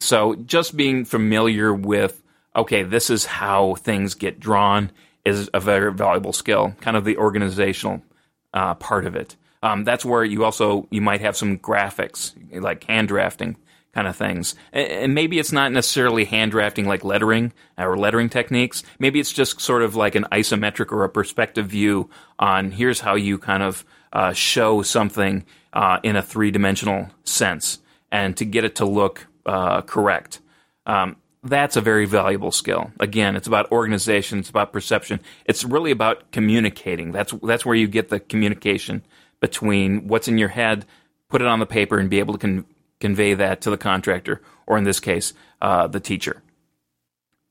So 0.00 0.34
just 0.34 0.76
being 0.76 1.04
familiar 1.04 1.72
with, 1.72 2.22
okay, 2.54 2.82
this 2.82 3.10
is 3.10 3.24
how 3.24 3.76
things 3.76 4.14
get 4.14 4.40
drawn 4.40 4.90
is 5.24 5.48
a 5.54 5.60
very 5.60 5.92
valuable 5.92 6.32
skill, 6.32 6.74
kind 6.80 6.96
of 6.96 7.04
the 7.04 7.16
organizational 7.16 8.02
uh, 8.52 8.74
part 8.74 9.06
of 9.06 9.16
it. 9.16 9.36
Um, 9.62 9.84
that's 9.84 10.04
where 10.04 10.24
you 10.24 10.44
also, 10.44 10.86
you 10.90 11.00
might 11.00 11.22
have 11.22 11.36
some 11.36 11.58
graphics, 11.58 12.34
like 12.52 12.84
hand 12.84 13.08
drafting 13.08 13.56
kind 13.94 14.08
of 14.08 14.16
things. 14.16 14.54
And 14.72 15.14
maybe 15.14 15.38
it's 15.38 15.52
not 15.52 15.72
necessarily 15.72 16.24
hand 16.24 16.50
drafting 16.50 16.86
like 16.86 17.04
lettering 17.04 17.52
or 17.78 17.96
lettering 17.96 18.28
techniques. 18.28 18.82
Maybe 18.98 19.20
it's 19.20 19.32
just 19.32 19.60
sort 19.60 19.82
of 19.82 19.94
like 19.94 20.16
an 20.16 20.26
isometric 20.32 20.92
or 20.92 21.04
a 21.04 21.08
perspective 21.08 21.66
view 21.66 22.10
on 22.38 22.72
here's 22.72 23.00
how 23.00 23.14
you 23.14 23.38
kind 23.38 23.62
of 23.62 23.84
uh, 24.12 24.32
show 24.32 24.82
something 24.82 25.44
uh, 25.72 26.00
in 26.02 26.16
a 26.16 26.22
three 26.22 26.50
dimensional 26.50 27.08
sense 27.24 27.78
and 28.10 28.36
to 28.36 28.44
get 28.44 28.64
it 28.64 28.76
to 28.76 28.84
look 28.84 29.26
uh, 29.46 29.82
correct. 29.82 30.40
Um, 30.86 31.16
that's 31.44 31.76
a 31.76 31.80
very 31.80 32.06
valuable 32.06 32.50
skill. 32.50 32.90
Again, 32.98 33.36
it's 33.36 33.46
about 33.46 33.70
organization, 33.70 34.38
it's 34.38 34.50
about 34.50 34.72
perception, 34.72 35.20
it's 35.44 35.62
really 35.62 35.90
about 35.90 36.32
communicating. 36.32 37.12
That's 37.12 37.32
that's 37.42 37.66
where 37.66 37.74
you 37.74 37.86
get 37.86 38.08
the 38.08 38.18
communication 38.18 39.04
between 39.40 40.08
what's 40.08 40.26
in 40.26 40.38
your 40.38 40.48
head, 40.48 40.86
put 41.28 41.42
it 41.42 41.46
on 41.46 41.58
the 41.58 41.66
paper, 41.66 41.98
and 41.98 42.08
be 42.08 42.18
able 42.18 42.32
to 42.34 42.38
con- 42.38 42.64
convey 43.00 43.34
that 43.34 43.60
to 43.62 43.70
the 43.70 43.76
contractor, 43.76 44.40
or 44.66 44.78
in 44.78 44.84
this 44.84 45.00
case, 45.00 45.32
uh, 45.60 45.86
the 45.86 46.00
teacher. 46.00 46.42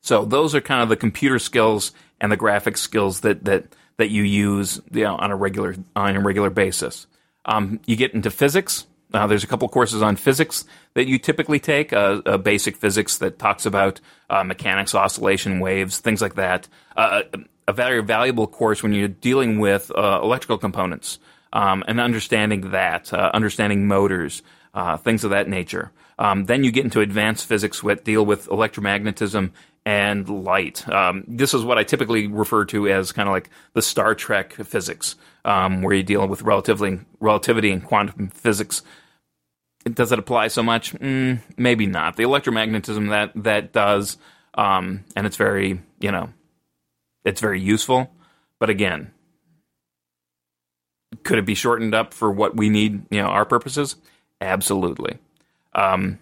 So 0.02 0.26
those 0.26 0.54
are 0.54 0.62
kind 0.62 0.84
of 0.84 0.90
the 0.90 0.98
computer 0.98 1.40
skills 1.40 1.92
and 2.20 2.32
the 2.32 2.38
graphic 2.38 2.78
skills 2.78 3.22
that 3.22 3.46
that 3.46 3.66
that 3.98 4.10
you 4.10 4.24
use 4.24 4.82
you 4.92 5.04
know, 5.04 5.16
on 5.16 5.32
a 5.32 5.36
regular 5.36 5.76
on 5.96 6.16
a 6.16 6.20
regular 6.20 6.50
basis. 6.50 7.08
Um, 7.46 7.80
you 7.86 7.96
get 7.96 8.14
into 8.14 8.32
physics. 8.32 8.86
Uh, 9.14 9.28
there's 9.28 9.44
a 9.44 9.48
couple 9.48 9.70
courses 9.70 10.02
on 10.02 10.16
physics 10.16 10.66
that 10.96 11.06
you 11.06 11.20
typically 11.20 11.60
take. 11.60 11.94
Uh, 11.94 12.22
a 12.26 12.38
basic 12.38 12.76
physics 12.76 13.20
that 13.20 13.38
talks 13.38 13.66
about 13.66 14.00
uh, 14.30 14.44
mechanics, 14.44 14.96
oscillation, 14.96 15.60
waves, 15.60 16.00
things 16.00 16.22
like 16.22 16.36
that. 16.36 16.68
Uh, 16.98 17.22
a 17.68 17.74
very 17.74 18.02
valuable 18.02 18.48
course 18.48 18.84
when 18.84 18.94
you're 18.94 19.08
dealing 19.08 19.60
with 19.60 19.92
uh, 19.96 20.20
electrical 20.22 20.58
components 20.58 21.20
um, 21.54 21.84
and 21.88 22.00
understanding 22.00 22.72
that, 22.72 23.14
uh, 23.14 23.32
understanding 23.34 23.88
motors, 23.88 24.42
uh, 24.74 24.98
things 24.98 25.24
of 25.24 25.32
that 25.32 25.48
nature. 25.48 25.92
Um, 26.20 26.46
then 26.46 26.64
you 26.64 26.72
get 26.72 26.84
into 26.84 27.02
advanced 27.02 27.46
physics 27.46 27.82
that 27.82 28.04
deal 28.04 28.26
with 28.26 28.48
electromagnetism 28.48 29.52
and 29.86 30.30
light. 30.30 30.88
Um, 30.88 31.26
this 31.28 31.54
is 31.54 31.64
what 31.64 31.78
I 31.78 31.84
typically 31.84 32.28
refer 32.28 32.66
to 32.66 32.88
as 32.88 33.12
kind 33.12 33.28
of 33.28 33.34
like 33.34 33.50
the 33.74 33.82
Star 33.82 34.16
Trek 34.16 34.54
physics, 34.54 35.16
um, 35.44 35.82
where 35.82 35.94
you 35.94 36.04
deal 36.04 36.28
with 36.28 36.42
relatively, 36.42 37.00
relativity 37.20 37.72
and 37.72 37.84
quantum 37.84 38.30
physics. 38.30 38.82
Does 39.86 40.14
it 40.14 40.20
apply 40.20 40.48
so 40.48 40.64
much? 40.64 40.94
Mm, 40.94 41.42
maybe 41.58 41.86
not. 41.86 42.16
The 42.16 42.24
electromagnetism 42.24 43.10
that 43.10 43.32
that 43.44 43.74
does, 43.74 44.18
um, 44.54 45.04
and 45.16 45.28
it's 45.28 45.36
very 45.36 45.82
you 46.00 46.12
know, 46.12 46.30
it's 47.26 47.42
very 47.42 47.60
useful. 47.60 48.10
But 48.60 48.70
again, 48.70 49.12
could 51.24 51.38
it 51.38 51.46
be 51.46 51.56
shortened 51.56 51.94
up 51.94 52.14
for 52.14 52.32
what 52.32 52.56
we 52.56 52.70
need? 52.70 53.04
You 53.12 53.24
know, 53.24 53.28
our 53.28 53.44
purposes. 53.44 53.98
Absolutely. 54.44 55.18
Um, 55.74 56.20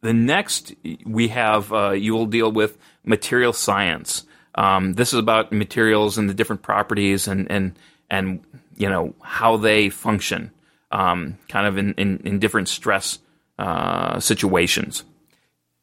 the 0.00 0.14
next 0.14 0.74
we 1.04 1.28
have 1.28 1.72
uh, 1.72 1.90
you 1.90 2.14
will 2.14 2.26
deal 2.26 2.52
with 2.52 2.78
material 3.04 3.52
science. 3.52 4.24
Um, 4.54 4.94
this 4.94 5.12
is 5.12 5.18
about 5.18 5.52
materials 5.52 6.16
and 6.16 6.30
the 6.30 6.34
different 6.34 6.62
properties 6.62 7.26
and 7.26 7.50
and 7.50 7.76
and 8.08 8.44
you 8.76 8.88
know 8.88 9.14
how 9.20 9.56
they 9.56 9.88
function, 9.88 10.52
um, 10.92 11.38
kind 11.48 11.66
of 11.66 11.76
in, 11.76 11.94
in, 11.94 12.18
in 12.24 12.38
different 12.38 12.68
stress 12.68 13.18
uh, 13.58 14.20
situations. 14.20 15.02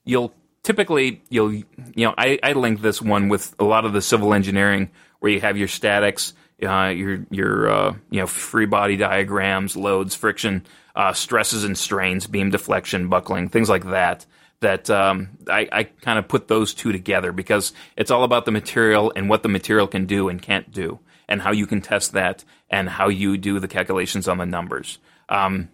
You'll 0.05 0.33
typically 0.63 1.21
you'll 1.29 1.53
you 1.53 1.65
know 1.97 2.13
I, 2.17 2.39
I 2.41 2.53
link 2.53 2.81
this 2.81 3.01
one 3.01 3.27
with 3.27 3.53
a 3.59 3.65
lot 3.65 3.83
of 3.83 3.91
the 3.91 4.01
civil 4.01 4.33
engineering 4.33 4.89
where 5.19 5.31
you 5.31 5.41
have 5.41 5.57
your 5.57 5.67
statics, 5.67 6.33
uh, 6.61 6.89
your 6.89 7.25
your 7.29 7.69
uh, 7.69 7.95
you 8.09 8.21
know 8.21 8.27
free 8.27 8.65
body 8.65 8.97
diagrams, 8.97 9.75
loads, 9.75 10.15
friction, 10.15 10.65
uh, 10.95 11.13
stresses 11.13 11.63
and 11.63 11.77
strains, 11.77 12.27
beam 12.27 12.49
deflection, 12.51 13.09
buckling, 13.09 13.49
things 13.49 13.69
like 13.69 13.85
that. 13.85 14.25
That 14.59 14.89
um, 14.89 15.29
I, 15.49 15.67
I 15.71 15.83
kind 15.83 16.17
of 16.17 16.27
put 16.27 16.47
those 16.47 16.73
two 16.73 16.91
together 16.93 17.33
because 17.33 17.73
it's 17.97 18.11
all 18.11 18.23
about 18.23 18.45
the 18.45 18.51
material 18.51 19.11
and 19.15 19.27
what 19.27 19.43
the 19.43 19.49
material 19.49 19.87
can 19.87 20.05
do 20.05 20.29
and 20.29 20.41
can't 20.41 20.71
do, 20.71 20.99
and 21.27 21.41
how 21.41 21.51
you 21.51 21.67
can 21.67 21.81
test 21.81 22.13
that 22.13 22.45
and 22.69 22.89
how 22.89 23.09
you 23.09 23.37
do 23.37 23.59
the 23.59 23.67
calculations 23.67 24.27
on 24.27 24.37
the 24.37 24.45
numbers. 24.45 24.99
Um, 25.27 25.69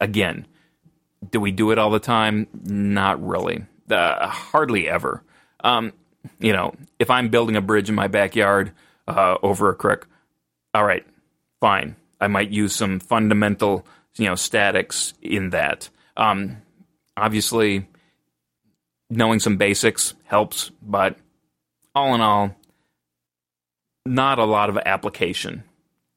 again, 0.00 0.46
do 1.28 1.40
we 1.40 1.50
do 1.50 1.70
it 1.70 1.78
all 1.78 1.90
the 1.90 1.98
time? 1.98 2.46
Not 2.52 3.24
really. 3.26 3.64
Uh, 3.90 4.28
hardly 4.28 4.88
ever. 4.88 5.24
Um, 5.64 5.92
you 6.38 6.52
know, 6.52 6.74
if 6.98 7.10
I'm 7.10 7.28
building 7.28 7.56
a 7.56 7.60
bridge 7.60 7.88
in 7.88 7.94
my 7.94 8.06
backyard 8.06 8.72
uh, 9.16 9.38
over 9.42 9.70
a 9.70 9.74
creek, 9.74 10.00
all 10.74 10.84
right, 10.84 11.04
fine. 11.60 11.96
I 12.20 12.28
might 12.28 12.50
use 12.50 12.74
some 12.74 13.00
fundamental, 13.00 13.86
you 14.16 14.26
know, 14.26 14.34
statics 14.34 15.14
in 15.22 15.50
that. 15.50 15.88
Um, 16.16 16.58
obviously, 17.16 17.86
knowing 19.08 19.40
some 19.40 19.56
basics 19.56 20.14
helps, 20.24 20.70
but 20.82 21.16
all 21.94 22.14
in 22.14 22.20
all, 22.20 22.54
not 24.06 24.38
a 24.38 24.44
lot 24.44 24.70
of 24.70 24.78
application. 24.78 25.64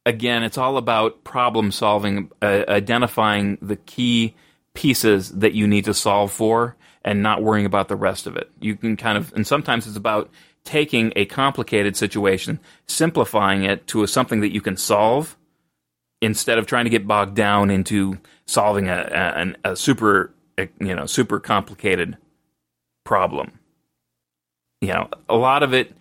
Again, 0.05 0.43
it's 0.43 0.57
all 0.57 0.77
about 0.77 1.23
problem 1.23 1.71
solving, 1.71 2.29
uh, 2.41 2.63
identifying 2.67 3.57
the 3.61 3.77
key 3.77 4.35
pieces 4.73 5.31
that 5.31 5.53
you 5.53 5.67
need 5.67 5.85
to 5.85 5.93
solve 5.93 6.31
for, 6.31 6.75
and 7.05 7.21
not 7.21 7.43
worrying 7.43 7.65
about 7.65 7.87
the 7.87 7.95
rest 7.95 8.27
of 8.27 8.37
it. 8.37 8.49
You 8.59 8.75
can 8.75 8.97
kind 8.97 9.17
of, 9.17 9.33
and 9.33 9.45
sometimes 9.45 9.87
it's 9.87 9.97
about 9.97 10.29
taking 10.63 11.11
a 11.15 11.25
complicated 11.25 11.95
situation, 11.95 12.59
simplifying 12.87 13.63
it 13.63 13.85
to 13.87 14.05
something 14.07 14.41
that 14.41 14.53
you 14.53 14.61
can 14.61 14.77
solve 14.77 15.37
instead 16.21 16.57
of 16.57 16.65
trying 16.65 16.85
to 16.85 16.89
get 16.89 17.05
bogged 17.05 17.35
down 17.35 17.69
into 17.69 18.17
solving 18.45 18.87
a, 18.87 19.55
a, 19.63 19.71
a 19.71 19.75
super, 19.75 20.33
you 20.79 20.95
know, 20.95 21.05
super 21.05 21.39
complicated 21.39 22.17
problem. 23.03 23.59
You 24.81 24.89
know, 24.89 25.09
a 25.27 25.35
lot 25.35 25.63
of 25.63 25.73
it 25.73 25.93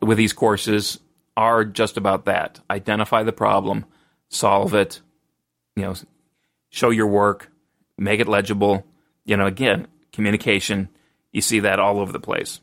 with 0.00 0.18
these 0.18 0.32
courses 0.32 0.98
are 1.36 1.64
just 1.64 1.96
about 1.96 2.24
that. 2.24 2.60
Identify 2.70 3.22
the 3.22 3.32
problem, 3.32 3.84
solve 4.28 4.74
it, 4.74 5.00
you 5.76 5.82
know, 5.82 5.94
show 6.70 6.90
your 6.90 7.06
work, 7.06 7.50
make 7.98 8.20
it 8.20 8.28
legible. 8.28 8.86
You 9.24 9.36
know, 9.36 9.46
again, 9.46 9.86
communication. 10.12 10.88
You 11.32 11.40
see 11.40 11.60
that 11.60 11.80
all 11.80 11.98
over 11.98 12.12
the 12.12 12.20
place. 12.20 12.60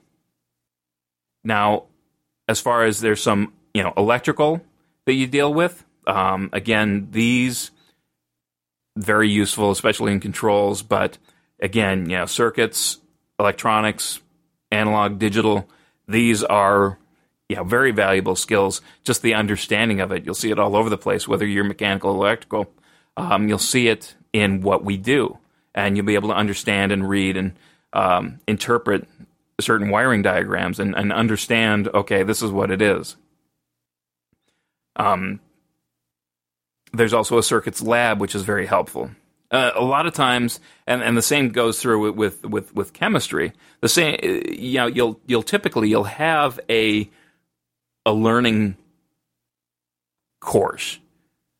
Now, 1.43 1.83
as 2.47 2.59
far 2.59 2.85
as 2.85 2.99
there's 2.99 3.21
some, 3.21 3.53
you 3.73 3.83
know, 3.83 3.93
electrical 3.97 4.61
that 5.05 5.13
you 5.13 5.27
deal 5.27 5.53
with, 5.53 5.83
um, 6.07 6.49
again, 6.53 7.07
these 7.11 7.71
very 8.95 9.29
useful, 9.29 9.71
especially 9.71 10.11
in 10.11 10.19
controls. 10.19 10.81
But 10.81 11.17
again, 11.59 12.09
you 12.09 12.17
know, 12.17 12.25
circuits, 12.25 12.99
electronics, 13.39 14.19
analog, 14.71 15.19
digital, 15.19 15.69
these 16.07 16.43
are 16.43 16.97
know, 17.55 17.63
very 17.63 17.91
valuable 17.91 18.35
skills. 18.35 18.81
Just 19.03 19.21
the 19.21 19.33
understanding 19.33 19.99
of 19.99 20.11
it, 20.11 20.25
you'll 20.25 20.35
see 20.35 20.51
it 20.51 20.59
all 20.59 20.75
over 20.75 20.89
the 20.89 20.97
place. 20.97 21.27
Whether 21.27 21.45
you're 21.45 21.63
mechanical, 21.63 22.11
electrical, 22.11 22.71
um, 23.17 23.47
you'll 23.47 23.57
see 23.57 23.87
it 23.87 24.15
in 24.33 24.61
what 24.61 24.83
we 24.83 24.97
do, 24.97 25.37
and 25.75 25.95
you'll 25.95 26.05
be 26.05 26.15
able 26.15 26.29
to 26.29 26.35
understand 26.35 26.91
and 26.91 27.07
read 27.07 27.37
and 27.37 27.53
um, 27.93 28.39
interpret 28.47 29.07
certain 29.61 29.89
wiring 29.89 30.21
diagrams 30.21 30.79
and, 30.79 30.95
and 30.95 31.11
understand. 31.11 31.87
Okay, 31.87 32.23
this 32.23 32.41
is 32.41 32.51
what 32.51 32.71
it 32.71 32.81
is. 32.81 33.15
Um, 34.95 35.39
there's 36.93 37.13
also 37.13 37.37
a 37.37 37.43
circuits 37.43 37.81
lab, 37.81 38.19
which 38.19 38.35
is 38.35 38.43
very 38.43 38.65
helpful. 38.65 39.11
Uh, 39.49 39.71
a 39.75 39.83
lot 39.83 40.05
of 40.05 40.13
times, 40.13 40.61
and, 40.87 41.01
and 41.01 41.17
the 41.17 41.21
same 41.21 41.49
goes 41.49 41.81
through 41.81 42.11
with, 42.11 42.45
with, 42.45 42.73
with 42.73 42.93
chemistry. 42.93 43.51
The 43.81 43.89
same, 43.89 44.17
you 44.21 44.77
know, 44.77 44.87
you'll 44.87 45.19
you'll 45.25 45.43
typically 45.43 45.89
you'll 45.89 46.05
have 46.05 46.59
a 46.69 47.09
a 48.05 48.13
learning 48.13 48.77
course, 50.39 50.99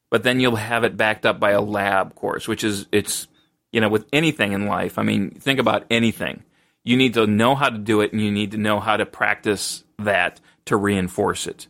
but 0.10 0.24
then 0.24 0.40
you'll 0.40 0.56
have 0.56 0.86
it 0.86 0.96
backed 0.96 1.26
up 1.26 1.40
by 1.40 1.52
a 1.52 1.62
lab 1.62 2.16
course, 2.16 2.48
which 2.48 2.64
is 2.64 2.88
it's 2.94 3.28
you 3.74 3.82
know 3.82 3.90
with 3.90 4.06
anything 4.14 4.54
in 4.54 4.68
life. 4.68 4.98
I 4.98 5.04
mean, 5.04 5.32
think 5.32 5.60
about 5.60 5.86
anything. 5.90 6.44
You 6.84 6.98
need 6.98 7.14
to 7.14 7.28
know 7.28 7.56
how 7.56 7.70
to 7.70 7.78
do 7.78 8.02
it, 8.02 8.12
and 8.12 8.22
you 8.22 8.32
need 8.32 8.52
to 8.52 8.58
know 8.58 8.80
how 8.80 8.98
to 8.98 9.06
practice 9.06 9.84
that 10.00 10.40
to 10.66 10.76
reinforce 10.76 11.48
it. 11.48 11.68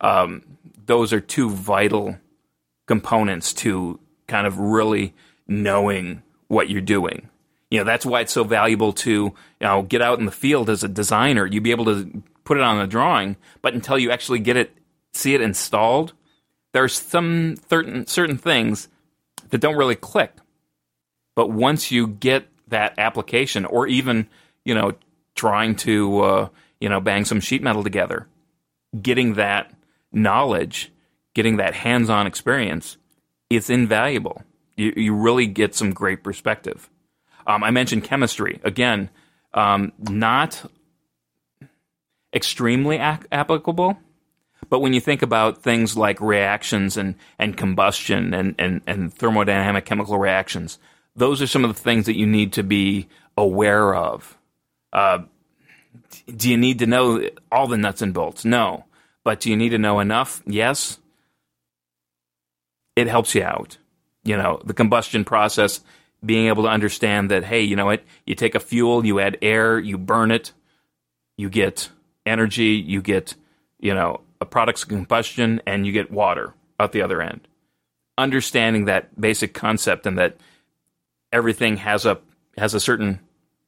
Um, 0.00 0.42
those 0.86 1.12
are 1.12 1.20
two 1.20 1.50
vital 1.50 2.18
components 2.86 3.52
to 3.54 3.98
kind 4.26 4.46
of 4.46 4.58
really 4.58 5.14
knowing 5.46 6.22
what 6.48 6.68
you're 6.70 6.80
doing. 6.80 7.28
You 7.70 7.78
know, 7.78 7.84
that's 7.84 8.04
why 8.04 8.20
it's 8.20 8.32
so 8.32 8.44
valuable 8.44 8.92
to, 8.92 9.10
you 9.10 9.34
know, 9.60 9.82
get 9.82 10.02
out 10.02 10.18
in 10.18 10.26
the 10.26 10.32
field 10.32 10.68
as 10.68 10.84
a 10.84 10.88
designer. 10.88 11.46
You'd 11.46 11.62
be 11.62 11.70
able 11.70 11.86
to 11.86 12.22
put 12.44 12.58
it 12.58 12.62
on 12.62 12.80
a 12.80 12.86
drawing, 12.86 13.36
but 13.62 13.74
until 13.74 13.98
you 13.98 14.10
actually 14.10 14.40
get 14.40 14.56
it, 14.56 14.76
see 15.12 15.34
it 15.34 15.40
installed, 15.40 16.12
there's 16.72 16.92
some 16.92 17.56
certain, 17.70 18.06
certain 18.06 18.36
things 18.36 18.88
that 19.50 19.60
don't 19.60 19.76
really 19.76 19.96
click. 19.96 20.34
But 21.34 21.50
once 21.50 21.90
you 21.90 22.06
get 22.06 22.48
that 22.68 22.98
application, 22.98 23.64
or 23.64 23.86
even, 23.86 24.28
you 24.64 24.74
know, 24.74 24.92
trying 25.34 25.76
to, 25.76 26.20
uh, 26.20 26.48
you 26.80 26.88
know, 26.88 27.00
bang 27.00 27.24
some 27.24 27.40
sheet 27.40 27.62
metal 27.62 27.82
together, 27.82 28.26
getting 29.00 29.34
that 29.34 29.72
knowledge, 30.12 30.92
getting 31.34 31.56
that 31.56 31.74
hands 31.74 32.10
on 32.10 32.26
experience, 32.26 32.96
it's 33.50 33.70
invaluable 33.70 34.42
you, 34.76 34.92
you 34.96 35.14
really 35.14 35.46
get 35.46 35.74
some 35.74 35.92
great 35.92 36.22
perspective. 36.22 36.90
Um, 37.46 37.64
I 37.64 37.70
mentioned 37.70 38.04
chemistry 38.04 38.60
again, 38.64 39.10
um, 39.54 39.92
not 39.98 40.70
extremely 42.34 42.96
ac- 42.96 43.26
applicable, 43.30 43.98
but 44.68 44.80
when 44.80 44.92
you 44.92 45.00
think 45.00 45.22
about 45.22 45.62
things 45.62 45.96
like 45.96 46.20
reactions 46.20 46.96
and, 46.96 47.14
and 47.38 47.56
combustion 47.56 48.32
and, 48.32 48.54
and, 48.58 48.80
and 48.86 49.14
thermodynamic 49.14 49.84
chemical 49.84 50.18
reactions, 50.18 50.78
those 51.14 51.42
are 51.42 51.46
some 51.46 51.64
of 51.64 51.74
the 51.74 51.80
things 51.80 52.06
that 52.06 52.16
you 52.16 52.26
need 52.26 52.52
to 52.54 52.62
be 52.62 53.08
aware 53.36 53.94
of. 53.94 54.38
Uh, 54.92 55.20
do 56.34 56.50
you 56.50 56.56
need 56.56 56.78
to 56.80 56.86
know 56.86 57.28
all 57.50 57.66
the 57.66 57.76
nuts 57.76 58.02
and 58.02 58.12
bolts? 58.12 58.44
No. 58.44 58.84
But 59.24 59.40
do 59.40 59.50
you 59.50 59.56
need 59.56 59.70
to 59.70 59.78
know 59.78 60.00
enough? 60.00 60.42
Yes. 60.46 60.98
It 62.96 63.06
helps 63.06 63.34
you 63.34 63.42
out 63.42 63.78
you 64.24 64.36
know, 64.36 64.60
the 64.64 64.74
combustion 64.74 65.24
process, 65.24 65.80
being 66.24 66.46
able 66.46 66.62
to 66.64 66.68
understand 66.68 67.30
that, 67.30 67.44
hey, 67.44 67.62
you 67.62 67.76
know 67.76 67.86
what, 67.86 68.02
you 68.26 68.34
take 68.34 68.54
a 68.54 68.60
fuel, 68.60 69.04
you 69.04 69.18
add 69.20 69.38
air, 69.42 69.78
you 69.78 69.98
burn 69.98 70.30
it, 70.30 70.52
you 71.36 71.48
get 71.48 71.90
energy, 72.24 72.74
you 72.86 73.02
get, 73.02 73.34
you 73.80 73.92
know, 73.94 74.20
a 74.40 74.46
product's 74.46 74.84
combustion, 74.84 75.60
and 75.66 75.86
you 75.86 75.92
get 75.92 76.10
water 76.10 76.54
out 76.78 76.92
the 76.92 77.02
other 77.02 77.20
end. 77.20 77.48
Understanding 78.16 78.84
that 78.84 79.20
basic 79.20 79.54
concept 79.54 80.06
and 80.06 80.18
that 80.18 80.36
everything 81.32 81.78
has 81.78 82.06
a 82.06 82.20
has 82.58 82.74
a 82.74 82.80
certain 82.80 83.18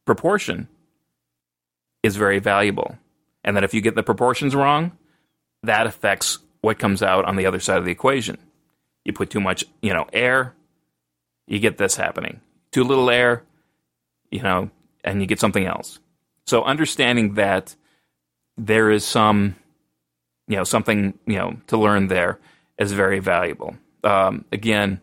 proportion 0.04 0.68
is 2.04 2.16
very 2.16 2.38
valuable. 2.38 2.98
And 3.42 3.56
that 3.56 3.64
if 3.64 3.72
you 3.74 3.80
get 3.80 3.94
the 3.94 4.02
proportions 4.02 4.54
wrong, 4.54 4.92
that 5.62 5.86
affects 5.86 6.38
what 6.60 6.78
comes 6.78 7.02
out 7.02 7.24
on 7.24 7.36
the 7.36 7.46
other 7.46 7.60
side 7.60 7.78
of 7.78 7.84
the 7.84 7.90
equation. 7.90 8.38
You 9.04 9.12
put 9.12 9.30
too 9.30 9.40
much, 9.40 9.64
you 9.82 9.92
know, 9.92 10.06
air, 10.12 10.54
you 11.46 11.58
get 11.58 11.78
this 11.78 11.96
happening. 11.96 12.40
Too 12.72 12.84
little 12.84 13.10
air, 13.10 13.42
you 14.30 14.42
know, 14.42 14.70
and 15.02 15.20
you 15.20 15.26
get 15.26 15.40
something 15.40 15.64
else. 15.64 15.98
So 16.46 16.62
understanding 16.62 17.34
that 17.34 17.74
there 18.56 18.90
is 18.90 19.04
some, 19.04 19.56
you 20.46 20.56
know, 20.56 20.64
something, 20.64 21.18
you 21.26 21.36
know, 21.36 21.56
to 21.68 21.78
learn 21.78 22.08
there 22.08 22.38
is 22.78 22.92
very 22.92 23.18
valuable. 23.18 23.76
Um, 24.02 24.44
again, 24.52 25.00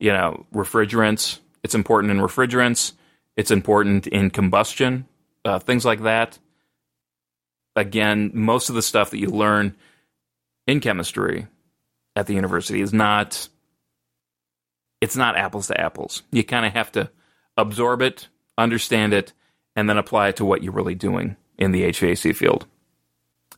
you 0.00 0.12
know, 0.12 0.44
refrigerants, 0.52 1.38
it's 1.62 1.76
important 1.76 2.10
in 2.10 2.18
refrigerants, 2.18 2.94
it's 3.36 3.52
important 3.52 4.08
in 4.08 4.30
combustion, 4.30 5.06
uh, 5.44 5.58
things 5.58 5.84
like 5.84 6.02
that. 6.02 6.38
Again, 7.74 8.30
most 8.34 8.68
of 8.68 8.74
the 8.74 8.82
stuff 8.82 9.10
that 9.10 9.18
you 9.18 9.28
learn 9.28 9.74
in 10.66 10.80
chemistry 10.80 11.46
at 12.14 12.26
the 12.26 12.34
university 12.34 12.80
is 12.80 12.92
not 12.92 13.48
it's 15.00 15.16
not 15.16 15.36
apples 15.36 15.66
to 15.66 15.80
apples. 15.80 16.22
You 16.30 16.44
kind 16.44 16.64
of 16.64 16.72
have 16.74 16.92
to 16.92 17.10
absorb 17.56 18.02
it, 18.02 18.28
understand 18.56 19.12
it, 19.12 19.32
and 19.74 19.88
then 19.90 19.98
apply 19.98 20.28
it 20.28 20.36
to 20.36 20.44
what 20.44 20.62
you're 20.62 20.72
really 20.72 20.94
doing 20.94 21.36
in 21.58 21.72
the 21.72 21.82
HVAC 21.82 22.36
field. 22.36 22.66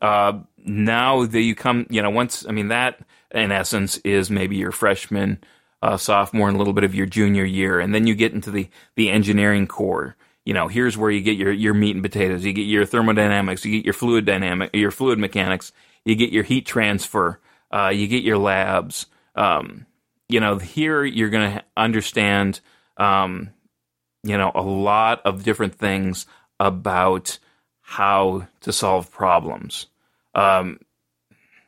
Uh, 0.00 0.40
now 0.64 1.26
that 1.26 1.40
you 1.40 1.54
come, 1.54 1.86
you 1.90 2.00
know, 2.00 2.10
once 2.10 2.46
I 2.48 2.52
mean 2.52 2.68
that 2.68 3.00
in 3.32 3.52
essence 3.52 3.98
is 3.98 4.30
maybe 4.30 4.56
your 4.56 4.72
freshman, 4.72 5.38
uh, 5.82 5.96
sophomore, 5.96 6.48
and 6.48 6.56
a 6.56 6.58
little 6.58 6.72
bit 6.72 6.84
of 6.84 6.94
your 6.94 7.06
junior 7.06 7.44
year, 7.44 7.78
and 7.78 7.94
then 7.94 8.06
you 8.06 8.14
get 8.14 8.32
into 8.32 8.50
the 8.50 8.68
the 8.96 9.10
engineering 9.10 9.66
core. 9.66 10.16
You 10.44 10.54
know, 10.54 10.68
here's 10.68 10.96
where 10.96 11.10
you 11.10 11.22
get 11.22 11.36
your 11.36 11.52
your 11.52 11.74
meat 11.74 11.94
and 11.94 12.02
potatoes. 12.02 12.44
You 12.44 12.52
get 12.52 12.66
your 12.66 12.86
thermodynamics, 12.86 13.64
you 13.64 13.72
get 13.72 13.84
your 13.84 13.94
fluid 13.94 14.24
dynamic, 14.26 14.70
your 14.74 14.90
fluid 14.90 15.18
mechanics, 15.18 15.72
you 16.04 16.14
get 16.14 16.32
your 16.32 16.44
heat 16.44 16.66
transfer, 16.66 17.40
Uh, 17.70 17.88
you 17.88 18.06
get 18.06 18.22
your 18.22 18.38
labs. 18.38 19.06
Um, 19.34 19.86
you 20.28 20.38
know, 20.38 20.58
here 20.58 21.04
you're 21.04 21.30
going 21.30 21.54
to 21.54 21.64
understand, 21.76 22.60
um, 22.96 23.50
you 24.22 24.38
know, 24.38 24.52
a 24.54 24.62
lot 24.62 25.22
of 25.24 25.42
different 25.42 25.74
things 25.74 26.26
about 26.60 27.38
how 27.80 28.46
to 28.60 28.72
solve 28.72 29.10
problems. 29.10 29.86
Um, 30.34 30.78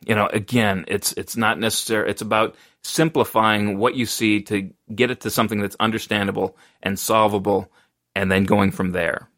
you 0.06 0.14
know, 0.14 0.28
again, 0.28 0.84
it's 0.86 1.12
it's 1.14 1.36
not 1.36 1.58
necessary. 1.58 2.08
It's 2.08 2.22
about 2.22 2.54
simplifying 2.82 3.78
what 3.78 3.96
you 3.96 4.06
see 4.06 4.42
to 4.42 4.70
get 4.94 5.10
it 5.10 5.20
to 5.22 5.30
something 5.30 5.60
that's 5.60 5.76
understandable 5.80 6.56
and 6.82 6.98
solvable, 6.98 7.72
and 8.16 8.32
then 8.32 8.44
going 8.44 8.70
from 8.70 8.92
there. 8.92 9.28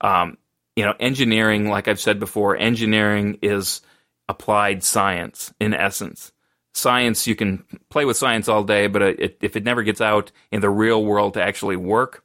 Um, 0.00 0.36
you 0.74 0.84
know, 0.84 0.94
engineering, 0.98 1.70
like 1.70 1.86
I've 1.86 2.00
said 2.00 2.18
before, 2.18 2.56
engineering 2.56 3.38
is 3.40 3.80
applied 4.28 4.82
science 4.82 5.54
in 5.60 5.72
essence. 5.72 6.32
Science, 6.74 7.28
you 7.28 7.36
can 7.36 7.64
play 7.90 8.04
with 8.04 8.16
science 8.16 8.48
all 8.48 8.64
day, 8.64 8.88
but 8.88 9.02
it, 9.02 9.38
if 9.40 9.54
it 9.54 9.62
never 9.62 9.84
gets 9.84 10.00
out 10.00 10.32
in 10.50 10.60
the 10.60 10.68
real 10.68 11.04
world 11.04 11.34
to 11.34 11.42
actually 11.42 11.76
work, 11.76 12.24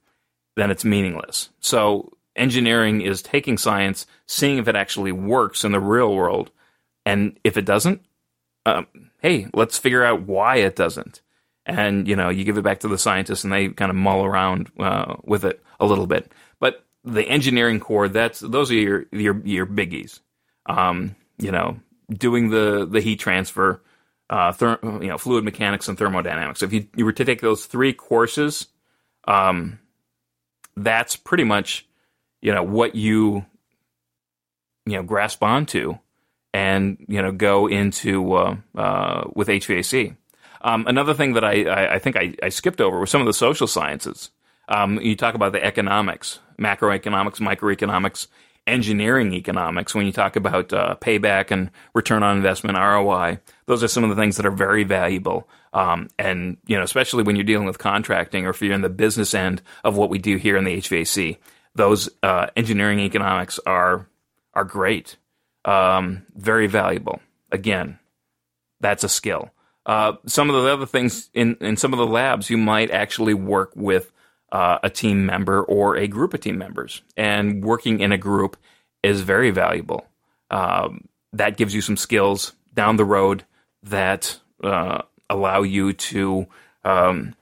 then 0.56 0.72
it's 0.72 0.84
meaningless. 0.84 1.50
So, 1.60 2.12
engineering 2.36 3.02
is 3.02 3.22
taking 3.22 3.60
science, 3.60 4.08
seeing 4.26 4.58
if 4.58 4.68
it 4.68 4.76
actually 4.76 5.12
works 5.12 5.64
in 5.64 5.72
the 5.72 5.80
real 5.80 6.16
world, 6.16 6.50
and 7.06 7.40
if 7.44 7.56
it 7.56 7.66
doesn't, 7.66 8.02
um, 8.66 8.88
hey, 9.20 9.46
let's 9.54 9.78
figure 9.78 10.04
out 10.04 10.24
why 10.24 10.56
it 10.56 10.76
doesn't. 10.76 11.22
And 11.68 12.08
you 12.08 12.16
know, 12.16 12.30
you 12.30 12.46
give 12.46 12.58
it 12.58 12.64
back 12.64 12.80
to 12.80 12.88
the 12.88 12.98
scientists, 12.98 13.44
and 13.44 13.54
they 13.54 13.70
kind 13.70 13.92
of 13.92 13.96
mull 13.96 14.26
around 14.26 14.72
uh, 14.80 15.18
with 15.24 15.46
it 15.46 15.62
a 15.80 15.86
little 15.86 16.08
bit. 16.08 16.32
But 16.60 16.84
the 17.04 17.28
engineering 17.28 17.80
core, 17.80 18.08
that's 18.08 18.40
those 18.40 18.72
are 18.72 18.76
your 18.76 19.06
your, 19.12 19.40
your 19.46 19.66
biggies. 19.66 20.20
Um, 20.66 21.16
you 21.38 21.52
know, 21.52 21.80
doing 22.12 22.50
the 22.50 22.88
the 22.90 23.02
heat 23.02 23.20
transfer, 23.20 23.82
uh, 24.30 24.52
ther- 24.52 24.80
you 24.84 25.08
know, 25.08 25.18
fluid 25.18 25.44
mechanics 25.44 25.88
and 25.88 25.98
thermodynamics. 25.98 26.62
If 26.62 26.74
you, 26.74 26.88
you 26.96 27.06
were 27.06 27.14
to 27.14 27.26
take 27.26 27.42
those 27.42 27.66
three 27.66 27.94
courses, 27.94 28.68
um, 29.28 29.80
that's 30.76 31.16
pretty 31.16 31.44
much 31.44 31.88
you 32.42 32.54
know 32.54 32.64
what 32.64 32.96
you 32.96 33.46
you 34.86 34.94
know 34.94 35.04
grasp 35.04 35.44
onto 35.44 35.98
and 36.54 36.98
you 37.08 37.22
know 37.22 37.32
go 37.32 37.68
into 37.68 38.34
uh, 38.34 38.56
uh, 38.76 39.24
with 39.34 39.48
HVAC. 39.48 40.16
Um, 40.62 40.88
another 40.88 41.14
thing 41.14 41.34
that 41.34 41.44
I, 41.46 41.64
I, 41.64 41.94
I 41.96 42.00
think 42.00 42.18
I, 42.18 42.34
I, 42.44 42.50
skipped 42.50 42.82
over 42.82 43.00
was 43.00 43.10
some 43.10 43.22
of 43.22 43.28
the 43.28 43.34
social 43.34 43.66
sciences. 43.66 44.30
Um, 44.70 45.02
you 45.02 45.16
talk 45.16 45.36
about 45.36 45.52
the 45.52 45.64
economics, 45.64 46.40
macroeconomics, 46.58 47.40
microeconomics, 47.42 48.28
engineering 48.66 49.34
economics. 49.34 49.94
When 49.94 50.06
you 50.06 50.12
talk 50.12 50.36
about 50.36 50.72
uh, 50.72 50.96
payback 51.02 51.52
and 51.52 51.72
return 51.94 52.24
on 52.24 52.38
investment 52.38 52.78
(ROI), 52.78 53.40
those 53.66 53.84
are 53.84 53.88
some 53.88 54.04
of 54.04 54.10
the 54.10 54.16
things 54.16 54.38
that 54.38 54.46
are 54.46 54.52
very 54.52 54.84
valuable. 54.86 55.50
Um, 55.74 56.08
and 56.18 56.58
you 56.68 56.78
know, 56.78 56.84
especially 56.84 57.24
when 57.24 57.36
you're 57.36 57.44
dealing 57.44 57.68
with 57.68 57.80
contracting 57.80 58.46
or 58.46 58.52
if 58.52 58.62
you're 58.62 58.74
in 58.74 58.82
the 58.82 58.90
business 58.90 59.34
end 59.34 59.62
of 59.84 59.98
what 59.98 60.10
we 60.10 60.20
do 60.20 60.38
here 60.38 60.56
in 60.56 60.64
the 60.64 60.78
HVAC, 60.78 61.38
those 61.76 62.10
uh, 62.24 62.48
engineering 62.56 63.00
economics 63.00 63.60
are 63.66 64.08
are 64.54 64.64
great 64.64 65.18
um, 65.66 66.26
very 66.36 66.68
valuable. 66.68 67.22
Again, 67.52 68.00
that's 68.80 69.04
a 69.04 69.10
skill. 69.10 69.50
Uh, 69.86 70.14
some 70.26 70.50
of 70.50 70.64
the 70.64 70.72
other 70.72 70.86
things 70.86 71.30
in, 71.34 71.56
in 71.62 71.78
some 71.78 71.94
of 71.94 72.00
the 72.00 72.06
labs, 72.06 72.50
you 72.50 72.58
might 72.58 72.92
actually 72.92 73.34
work 73.34 73.72
with 73.76 74.12
uh, 74.52 74.80
a 74.84 74.90
team 74.90 75.26
member 75.26 75.62
or 75.64 75.96
a 75.98 76.08
group 76.08 76.34
of 76.34 76.42
team 76.42 76.58
members. 76.58 77.02
And 77.16 77.64
working 77.64 78.00
in 78.00 78.12
a 78.12 78.18
group 78.18 78.58
is 79.04 79.22
very 79.22 79.52
valuable. 79.52 80.06
Um, 80.50 81.08
that 81.34 81.58
gives 81.58 81.74
you 81.74 81.82
some 81.82 81.98
skills 81.98 82.54
down 82.74 82.98
the 82.98 83.06
road 83.06 83.44
that 83.84 84.40
uh, 84.64 85.04
allow 85.30 85.62
you 85.62 85.94
to 85.94 86.48
um, 86.84 87.36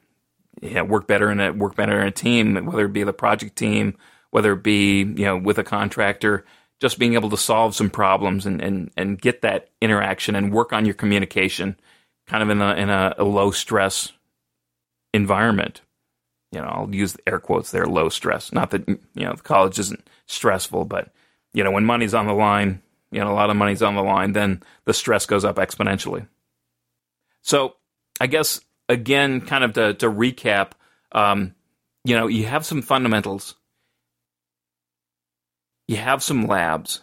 yeah, 0.62 0.82
work 0.82 1.08
better 1.08 1.32
in 1.32 1.39
a 1.39 1.54
work 1.54 1.76
better 1.76 2.00
in 2.00 2.08
a 2.08 2.12
team, 2.12 2.65
whether 2.65 2.86
it 2.86 2.93
be 2.93 3.04
the 3.04 3.13
project 3.13 3.56
team, 3.56 3.98
whether 4.32 4.54
it 4.54 4.63
be 4.63 5.00
you 5.00 5.26
know 5.26 5.38
with 5.38 5.58
a 5.58 5.63
contractor 5.63 6.46
just 6.80 7.00
being 7.00 7.15
able 7.15 7.30
to 7.30 7.38
solve 7.38 7.76
some 7.76 7.89
problems 7.89 8.46
and, 8.46 8.62
and, 8.62 8.91
and 8.96 9.20
get 9.20 9.41
that 9.41 9.70
interaction 9.82 10.36
and 10.36 10.54
work 10.54 10.74
on 10.74 10.86
your 10.86 10.93
communication 10.93 11.76
kind 12.28 12.43
of 12.43 12.50
in 12.50 12.62
a, 12.62 12.76
in 12.76 12.89
a, 12.89 13.15
a 13.17 13.24
low 13.24 13.52
stress 13.52 14.12
environment. 15.13 15.82
You 16.52 16.62
know, 16.62 16.68
I'll 16.68 16.96
use 16.96 17.18
air 17.28 17.40
quotes 17.40 17.72
there, 17.72 17.86
low 17.86 18.10
stress. 18.10 18.54
Not 18.54 18.72
that, 18.72 18.88
you 18.88 18.98
know, 19.16 19.34
college 19.34 19.80
isn't 19.80 20.08
stressful, 20.28 20.86
but, 20.86 21.12
you 21.54 21.64
know, 21.64 21.72
when 21.72 21.86
money's 21.86 22.14
on 22.14 22.26
the 22.26 22.34
line, 22.34 22.82
you 23.12 23.20
know, 23.20 23.32
a 23.32 23.36
lot 23.36 23.50
of 23.50 23.58
money's 23.58 23.82
on 23.82 23.96
the 23.96 24.04
line, 24.04 24.34
then 24.34 24.64
the 24.86 24.94
stress 24.94 25.26
goes 25.26 25.44
up 25.44 25.58
exponentially. 25.58 26.28
So 27.42 27.76
I 28.22 28.28
guess, 28.28 28.62
again, 28.88 29.42
kind 29.42 29.64
of 29.64 29.74
to, 29.74 29.94
to 29.96 30.10
recap, 30.10 30.72
um, 31.12 31.54
you 32.06 32.16
know, 32.16 32.28
you 32.28 32.46
have 32.46 32.66
some 32.66 32.82
fundamentals 32.82 33.56
you 35.88 35.98
have 35.98 36.22
some 36.22 36.48
labs. 36.48 37.02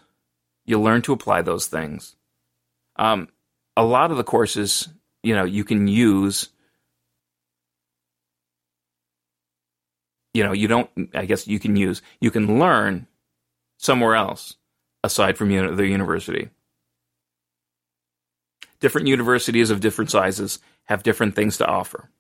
You 0.66 0.80
learn 0.80 1.02
to 1.02 1.12
apply 1.12 1.42
those 1.42 1.66
things. 1.66 2.16
Um, 2.96 3.28
a 3.76 3.85
lot 3.85 4.11
of 4.11 4.16
the 4.16 4.24
courses, 4.24 4.88
you 5.22 5.35
know, 5.35 5.44
you 5.44 5.64
can 5.64 5.88
use. 5.88 6.50
You 10.34 10.44
know, 10.44 10.52
you 10.52 10.68
don't. 10.68 10.90
I 11.14 11.24
guess 11.24 11.46
you 11.46 11.58
can 11.58 11.76
use. 11.76 12.02
You 12.20 12.30
can 12.30 12.58
learn 12.58 13.06
somewhere 13.78 14.14
else 14.14 14.56
aside 15.02 15.38
from 15.38 15.48
the 15.48 15.86
university. 15.86 16.50
Different 18.80 19.06
universities 19.06 19.70
of 19.70 19.80
different 19.80 20.10
sizes 20.10 20.58
have 20.84 21.02
different 21.02 21.34
things 21.34 21.56
to 21.58 21.66
offer. 21.66 22.10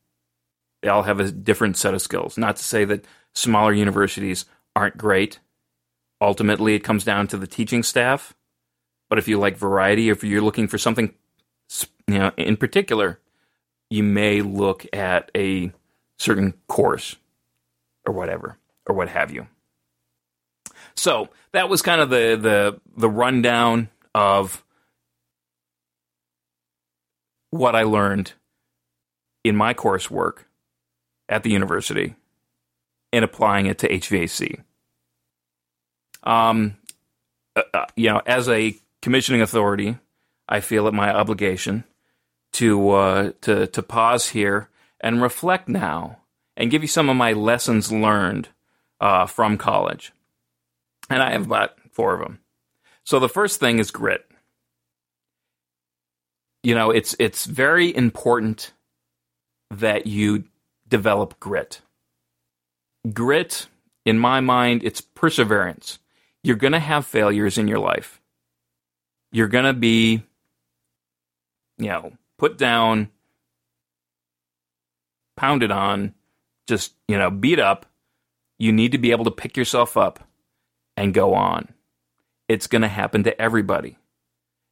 They 0.82 0.88
all 0.88 1.02
have 1.02 1.20
a 1.20 1.30
different 1.30 1.76
set 1.76 1.94
of 1.94 2.02
skills. 2.02 2.38
Not 2.38 2.56
to 2.56 2.64
say 2.64 2.84
that 2.86 3.04
smaller 3.34 3.72
universities 3.72 4.46
aren't 4.76 4.96
great 4.96 5.40
ultimately 6.24 6.74
it 6.74 6.80
comes 6.80 7.04
down 7.04 7.28
to 7.28 7.36
the 7.36 7.46
teaching 7.46 7.82
staff. 7.82 8.34
But 9.08 9.18
if 9.18 9.28
you 9.28 9.38
like 9.38 9.56
variety, 9.56 10.08
if 10.08 10.24
you're 10.24 10.40
looking 10.40 10.66
for 10.66 10.78
something, 10.78 11.14
you 12.08 12.18
know, 12.18 12.32
in 12.36 12.56
particular, 12.56 13.20
you 13.90 14.02
may 14.02 14.40
look 14.40 14.86
at 14.92 15.30
a 15.36 15.70
certain 16.18 16.54
course 16.66 17.16
or 18.06 18.12
whatever 18.12 18.56
or 18.86 18.94
what 18.94 19.08
have 19.08 19.30
you. 19.30 19.46
So 20.94 21.28
that 21.52 21.68
was 21.68 21.82
kind 21.82 22.00
of 22.00 22.10
the 22.10 22.38
the 22.40 22.80
the 22.96 23.08
rundown 23.08 23.88
of 24.14 24.64
what 27.50 27.74
I 27.74 27.82
learned 27.82 28.32
in 29.42 29.56
my 29.56 29.74
coursework 29.74 30.44
at 31.28 31.42
the 31.42 31.50
university 31.50 32.14
and 33.12 33.24
applying 33.24 33.66
it 33.66 33.78
to 33.78 33.88
HVAC 33.88 34.62
um, 36.24 36.76
uh, 37.54 37.62
uh, 37.72 37.86
you 37.94 38.10
know, 38.10 38.20
as 38.26 38.48
a 38.48 38.74
commissioning 39.02 39.42
authority, 39.42 39.98
I 40.48 40.60
feel 40.60 40.88
it 40.88 40.94
my 40.94 41.14
obligation 41.14 41.84
to 42.54 42.90
uh, 42.90 43.32
to 43.42 43.66
to 43.68 43.82
pause 43.82 44.30
here 44.30 44.68
and 45.00 45.22
reflect 45.22 45.68
now 45.68 46.18
and 46.56 46.70
give 46.70 46.82
you 46.82 46.88
some 46.88 47.08
of 47.08 47.16
my 47.16 47.32
lessons 47.32 47.92
learned 47.92 48.48
uh, 49.00 49.26
from 49.26 49.58
college. 49.58 50.12
And 51.10 51.22
I 51.22 51.32
have 51.32 51.46
about 51.46 51.72
four 51.90 52.14
of 52.14 52.20
them. 52.20 52.40
So 53.04 53.18
the 53.18 53.28
first 53.28 53.60
thing 53.60 53.78
is 53.78 53.90
grit. 53.90 54.26
You 56.62 56.74
know, 56.74 56.90
it's 56.90 57.14
it's 57.18 57.44
very 57.44 57.94
important 57.94 58.72
that 59.70 60.06
you 60.06 60.44
develop 60.88 61.38
grit. 61.38 61.82
Grit, 63.12 63.66
in 64.06 64.18
my 64.18 64.40
mind, 64.40 64.82
it's 64.82 65.02
perseverance 65.02 65.98
you're 66.44 66.56
going 66.56 66.74
to 66.74 66.78
have 66.78 67.06
failures 67.06 67.58
in 67.58 67.66
your 67.66 67.78
life. 67.78 68.20
You're 69.32 69.48
going 69.48 69.64
to 69.64 69.72
be, 69.72 70.22
you 71.78 71.86
know, 71.86 72.12
put 72.38 72.58
down, 72.58 73.08
pounded 75.36 75.72
on, 75.72 76.12
just, 76.66 76.94
you 77.08 77.18
know, 77.18 77.30
beat 77.30 77.58
up. 77.58 77.86
You 78.58 78.72
need 78.72 78.92
to 78.92 78.98
be 78.98 79.10
able 79.10 79.24
to 79.24 79.30
pick 79.30 79.56
yourself 79.56 79.96
up 79.96 80.20
and 80.96 81.12
go 81.14 81.34
on. 81.34 81.68
It's 82.48 82.66
going 82.66 82.82
to 82.82 82.88
happen 82.88 83.24
to 83.24 83.40
everybody. 83.40 83.96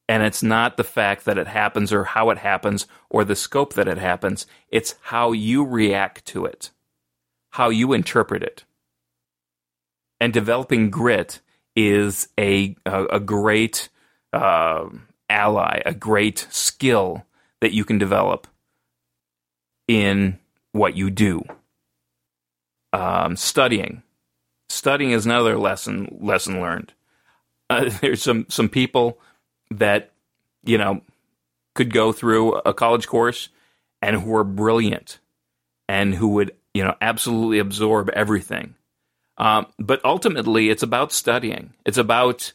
And 0.08 0.22
it's 0.22 0.42
not 0.42 0.76
the 0.76 0.84
fact 0.84 1.24
that 1.24 1.38
it 1.38 1.46
happens 1.46 1.92
or 1.92 2.04
how 2.04 2.30
it 2.30 2.38
happens 2.38 2.86
or 3.08 3.24
the 3.24 3.36
scope 3.36 3.74
that 3.74 3.88
it 3.88 3.98
happens. 3.98 4.46
It's 4.68 4.94
how 5.02 5.32
you 5.32 5.64
react 5.64 6.24
to 6.26 6.44
it, 6.44 6.70
how 7.50 7.70
you 7.70 7.92
interpret 7.92 8.42
it. 8.42 8.64
And 10.20 10.32
developing 10.32 10.90
grit 10.90 11.40
is 11.74 12.28
a 12.38 12.76
a, 12.84 13.06
a 13.06 13.20
great 13.20 13.88
uh, 14.32 14.88
ally, 15.28 15.80
a 15.86 15.94
great 15.94 16.46
skill 16.50 17.24
that 17.60 17.72
you 17.72 17.84
can 17.84 17.98
develop 17.98 18.46
in 19.88 20.38
what 20.72 20.96
you 20.96 21.10
do. 21.10 21.42
Um, 22.92 23.36
studying, 23.36 24.02
studying 24.68 25.12
is 25.12 25.26
another 25.26 25.58
lesson 25.58 26.18
lesson 26.20 26.60
learned. 26.60 26.92
Uh, 27.70 27.90
there's 28.00 28.22
some 28.22 28.46
some 28.48 28.68
people 28.68 29.18
that 29.70 30.10
you 30.64 30.78
know 30.78 31.02
could 31.74 31.92
go 31.92 32.12
through 32.12 32.54
a 32.54 32.74
college 32.74 33.06
course 33.06 33.48
and 34.00 34.16
who 34.16 34.34
are 34.34 34.44
brilliant 34.44 35.18
and 35.88 36.14
who 36.14 36.28
would, 36.28 36.52
you 36.74 36.82
know, 36.82 36.94
absolutely 37.00 37.58
absorb 37.58 38.10
everything. 38.10 38.74
Um, 39.38 39.66
but 39.78 40.04
ultimately, 40.04 40.68
it's 40.68 40.82
about 40.82 41.12
studying. 41.12 41.72
It's 41.84 41.98
about 41.98 42.52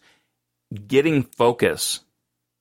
getting 0.88 1.24
focus 1.24 2.02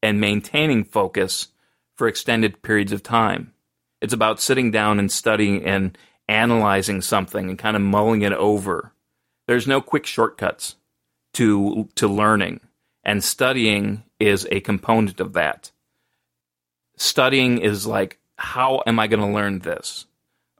and 0.02 0.20
maintaining 0.20 0.84
focus 0.84 1.48
for 1.96 2.08
extended 2.08 2.62
periods 2.62 2.92
of 2.92 3.02
time. 3.02 3.52
It's 4.00 4.12
about 4.12 4.40
sitting 4.40 4.70
down 4.70 4.98
and 4.98 5.10
studying 5.10 5.64
and 5.64 5.96
analyzing 6.28 7.00
something 7.00 7.48
and 7.48 7.58
kind 7.58 7.76
of 7.76 7.82
mulling 7.82 8.22
it 8.22 8.32
over. 8.32 8.92
There's 9.46 9.66
no 9.66 9.80
quick 9.80 10.06
shortcuts 10.06 10.76
to 11.34 11.88
to 11.94 12.08
learning, 12.08 12.60
and 13.04 13.22
studying 13.22 14.04
is 14.18 14.46
a 14.50 14.60
component 14.60 15.20
of 15.20 15.34
that. 15.34 15.70
Studying 16.96 17.58
is 17.58 17.86
like, 17.86 18.18
how 18.36 18.82
am 18.86 18.98
I 18.98 19.06
going 19.06 19.20
to 19.20 19.34
learn 19.34 19.60
this? 19.60 20.06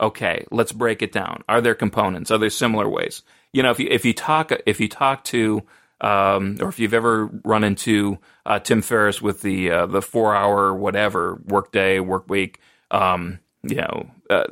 Okay, 0.01 0.45
let's 0.51 0.73
break 0.73 1.01
it 1.03 1.13
down. 1.13 1.43
Are 1.49 1.61
there 1.61 1.75
components? 1.75 2.31
Are 2.31 2.39
there 2.39 2.51
similar 2.51 2.89
ways? 2.89 3.23
You 3.53 3.63
know, 3.63 3.71
if 3.71 3.81
you 3.81 3.89
if 3.91 4.05
you 4.05 4.13
talk 4.13 4.53
if 4.67 4.81
you 4.81 4.89
talk 4.89 5.25
to 5.25 5.63
um, 6.01 6.59
or 6.61 6.69
if 6.69 6.79
you've 6.79 6.95
ever 6.95 7.27
run 7.45 7.65
into 7.65 8.19
uh, 8.45 8.59
Tim 8.59 8.83
Ferriss 8.83 9.23
with 9.23 9.41
the 9.41 9.71
uh, 9.71 9.87
the 9.87 10.03
four 10.03 10.37
hour 10.37 10.75
whatever 10.75 11.41
work 11.47 11.73
day 11.73 12.01
work 12.01 12.29
week, 12.29 12.61
um, 12.91 13.39
you 13.63 13.77
know, 13.77 14.11
uh, 14.29 14.45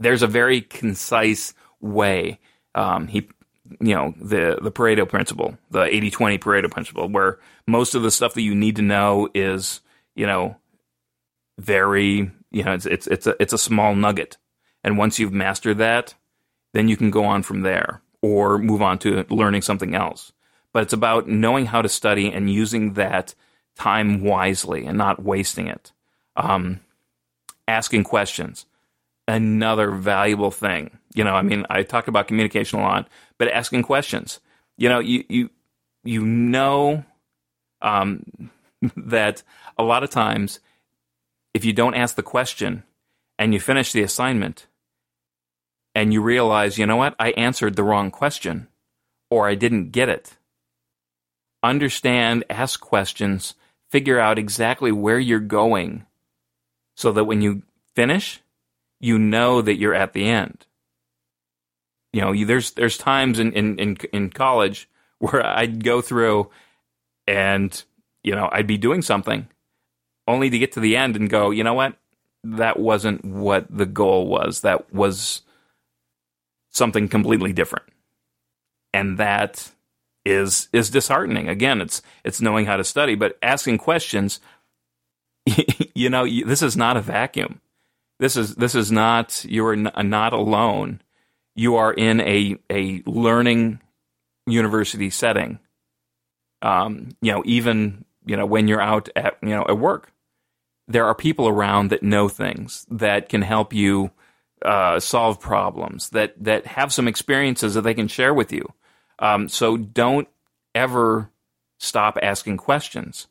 there's 0.00 0.22
a 0.22 0.26
very 0.26 0.62
concise 0.62 1.54
way. 1.80 2.40
Um, 2.74 3.06
he, 3.06 3.28
you 3.80 3.94
know, 3.94 4.14
the 4.20 4.58
the 4.60 4.72
Pareto 4.72 5.08
principle, 5.08 5.56
the 5.70 5.84
80-20 5.84 6.40
Pareto 6.40 6.70
principle, 6.70 7.08
where 7.08 7.38
most 7.66 7.94
of 7.94 8.02
the 8.02 8.10
stuff 8.10 8.34
that 8.34 8.42
you 8.42 8.54
need 8.54 8.76
to 8.76 8.82
know 8.82 9.28
is, 9.34 9.80
you 10.16 10.26
know, 10.26 10.56
very, 11.58 12.32
you 12.50 12.64
know, 12.64 12.72
it's 12.72 12.86
it's 12.86 13.06
it's 13.06 13.26
a 13.26 13.36
it's 13.40 13.52
a 13.52 13.58
small 13.58 13.94
nugget, 13.94 14.38
and 14.82 14.98
once 14.98 15.18
you've 15.18 15.32
mastered 15.32 15.78
that, 15.78 16.14
then 16.72 16.88
you 16.88 16.96
can 16.96 17.10
go 17.10 17.24
on 17.24 17.42
from 17.42 17.60
there 17.60 18.02
or 18.22 18.58
move 18.58 18.82
on 18.82 18.98
to 18.98 19.24
learning 19.28 19.62
something 19.62 19.94
else. 19.94 20.32
But 20.72 20.84
it's 20.84 20.92
about 20.92 21.28
knowing 21.28 21.66
how 21.66 21.82
to 21.82 21.88
study 21.88 22.32
and 22.32 22.50
using 22.50 22.94
that 22.94 23.34
time 23.76 24.22
wisely 24.22 24.86
and 24.86 24.96
not 24.96 25.22
wasting 25.22 25.66
it. 25.66 25.92
Um, 26.36 26.80
asking 27.66 28.04
questions 28.04 28.66
another 29.28 29.90
valuable 29.90 30.50
thing. 30.50 30.98
You 31.14 31.24
know, 31.24 31.34
I 31.34 31.42
mean, 31.42 31.66
I 31.70 31.82
talk 31.82 32.08
about 32.08 32.28
communication 32.28 32.78
a 32.78 32.82
lot, 32.82 33.08
but 33.38 33.48
asking 33.48 33.82
questions. 33.82 34.40
You 34.76 34.88
know, 34.88 34.98
you 34.98 35.24
you 35.28 35.50
you 36.04 36.24
know 36.24 37.04
um, 37.82 38.24
that 38.96 39.42
a 39.78 39.82
lot 39.82 40.02
of 40.02 40.10
times, 40.10 40.60
if 41.54 41.64
you 41.64 41.72
don't 41.72 41.94
ask 41.94 42.16
the 42.16 42.22
question 42.22 42.84
and 43.38 43.54
you 43.54 43.60
finish 43.60 43.92
the 43.92 44.02
assignment, 44.02 44.66
and 45.94 46.12
you 46.12 46.22
realize, 46.22 46.78
you 46.78 46.86
know 46.86 46.96
what, 46.96 47.14
I 47.18 47.30
answered 47.32 47.76
the 47.76 47.82
wrong 47.82 48.10
question, 48.10 48.68
or 49.30 49.48
I 49.48 49.54
didn't 49.54 49.90
get 49.90 50.08
it. 50.08 50.36
Understand, 51.62 52.44
ask 52.48 52.80
questions, 52.80 53.54
figure 53.90 54.18
out 54.18 54.38
exactly 54.38 54.92
where 54.92 55.18
you're 55.18 55.40
going, 55.40 56.06
so 56.96 57.12
that 57.12 57.24
when 57.24 57.42
you 57.42 57.62
finish, 57.94 58.40
you 59.00 59.18
know 59.18 59.62
that 59.62 59.78
you're 59.78 59.94
at 59.94 60.12
the 60.12 60.26
end. 60.26 60.66
You 62.12 62.20
know, 62.20 62.32
you, 62.32 62.46
there's 62.46 62.72
there's 62.72 62.98
times 62.98 63.38
in, 63.38 63.52
in, 63.52 63.78
in, 63.78 63.96
in 64.12 64.30
college 64.30 64.88
where 65.18 65.44
I'd 65.44 65.84
go 65.84 66.00
through 66.00 66.50
and, 67.26 67.82
you 68.22 68.34
know, 68.34 68.48
I'd 68.50 68.66
be 68.66 68.78
doing 68.78 69.02
something 69.02 69.48
only 70.26 70.50
to 70.50 70.58
get 70.58 70.72
to 70.72 70.80
the 70.80 70.96
end 70.96 71.16
and 71.16 71.30
go, 71.30 71.50
you 71.50 71.64
know 71.64 71.74
what? 71.74 71.96
That 72.42 72.78
wasn't 72.78 73.24
what 73.24 73.66
the 73.70 73.86
goal 73.86 74.26
was. 74.26 74.62
That 74.62 74.92
was 74.92 75.42
something 76.70 77.08
completely 77.08 77.52
different. 77.52 77.86
And 78.92 79.18
that 79.18 79.70
is 80.24 80.68
is 80.72 80.90
disheartening. 80.90 81.48
Again, 81.48 81.80
it's 81.80 82.02
it's 82.24 82.40
knowing 82.40 82.66
how 82.66 82.76
to 82.76 82.84
study, 82.84 83.14
but 83.14 83.38
asking 83.42 83.78
questions 83.78 84.40
you 85.94 86.10
know, 86.10 86.26
this 86.26 86.62
is 86.62 86.76
not 86.76 86.96
a 86.96 87.00
vacuum. 87.00 87.60
This 88.20 88.36
is 88.36 88.54
this 88.56 88.74
is 88.74 88.92
not 88.92 89.46
you're 89.48 89.74
not 89.74 90.34
alone. 90.34 91.00
You 91.54 91.76
are 91.76 91.90
in 91.90 92.20
a 92.20 92.58
a 92.70 93.02
learning 93.06 93.80
university 94.46 95.08
setting. 95.08 95.58
Um, 96.60 97.16
you 97.22 97.32
know, 97.32 97.42
even 97.46 98.04
you 98.26 98.36
know 98.36 98.44
when 98.44 98.68
you're 98.68 98.82
out 98.82 99.08
at 99.16 99.38
you 99.42 99.48
know 99.48 99.64
at 99.66 99.78
work, 99.78 100.12
there 100.86 101.06
are 101.06 101.14
people 101.14 101.48
around 101.48 101.88
that 101.88 102.02
know 102.02 102.28
things 102.28 102.86
that 102.90 103.30
can 103.30 103.40
help 103.40 103.72
you 103.72 104.10
uh, 104.62 105.00
solve 105.00 105.40
problems 105.40 106.10
that 106.10 106.34
that 106.44 106.66
have 106.66 106.92
some 106.92 107.08
experiences 107.08 107.72
that 107.72 107.82
they 107.82 107.94
can 107.94 108.06
share 108.06 108.34
with 108.34 108.52
you. 108.52 108.70
Um, 109.18 109.48
so 109.48 109.78
don't 109.78 110.28
ever 110.74 111.30
stop 111.78 112.18
asking 112.20 112.58
questions. 112.58 113.28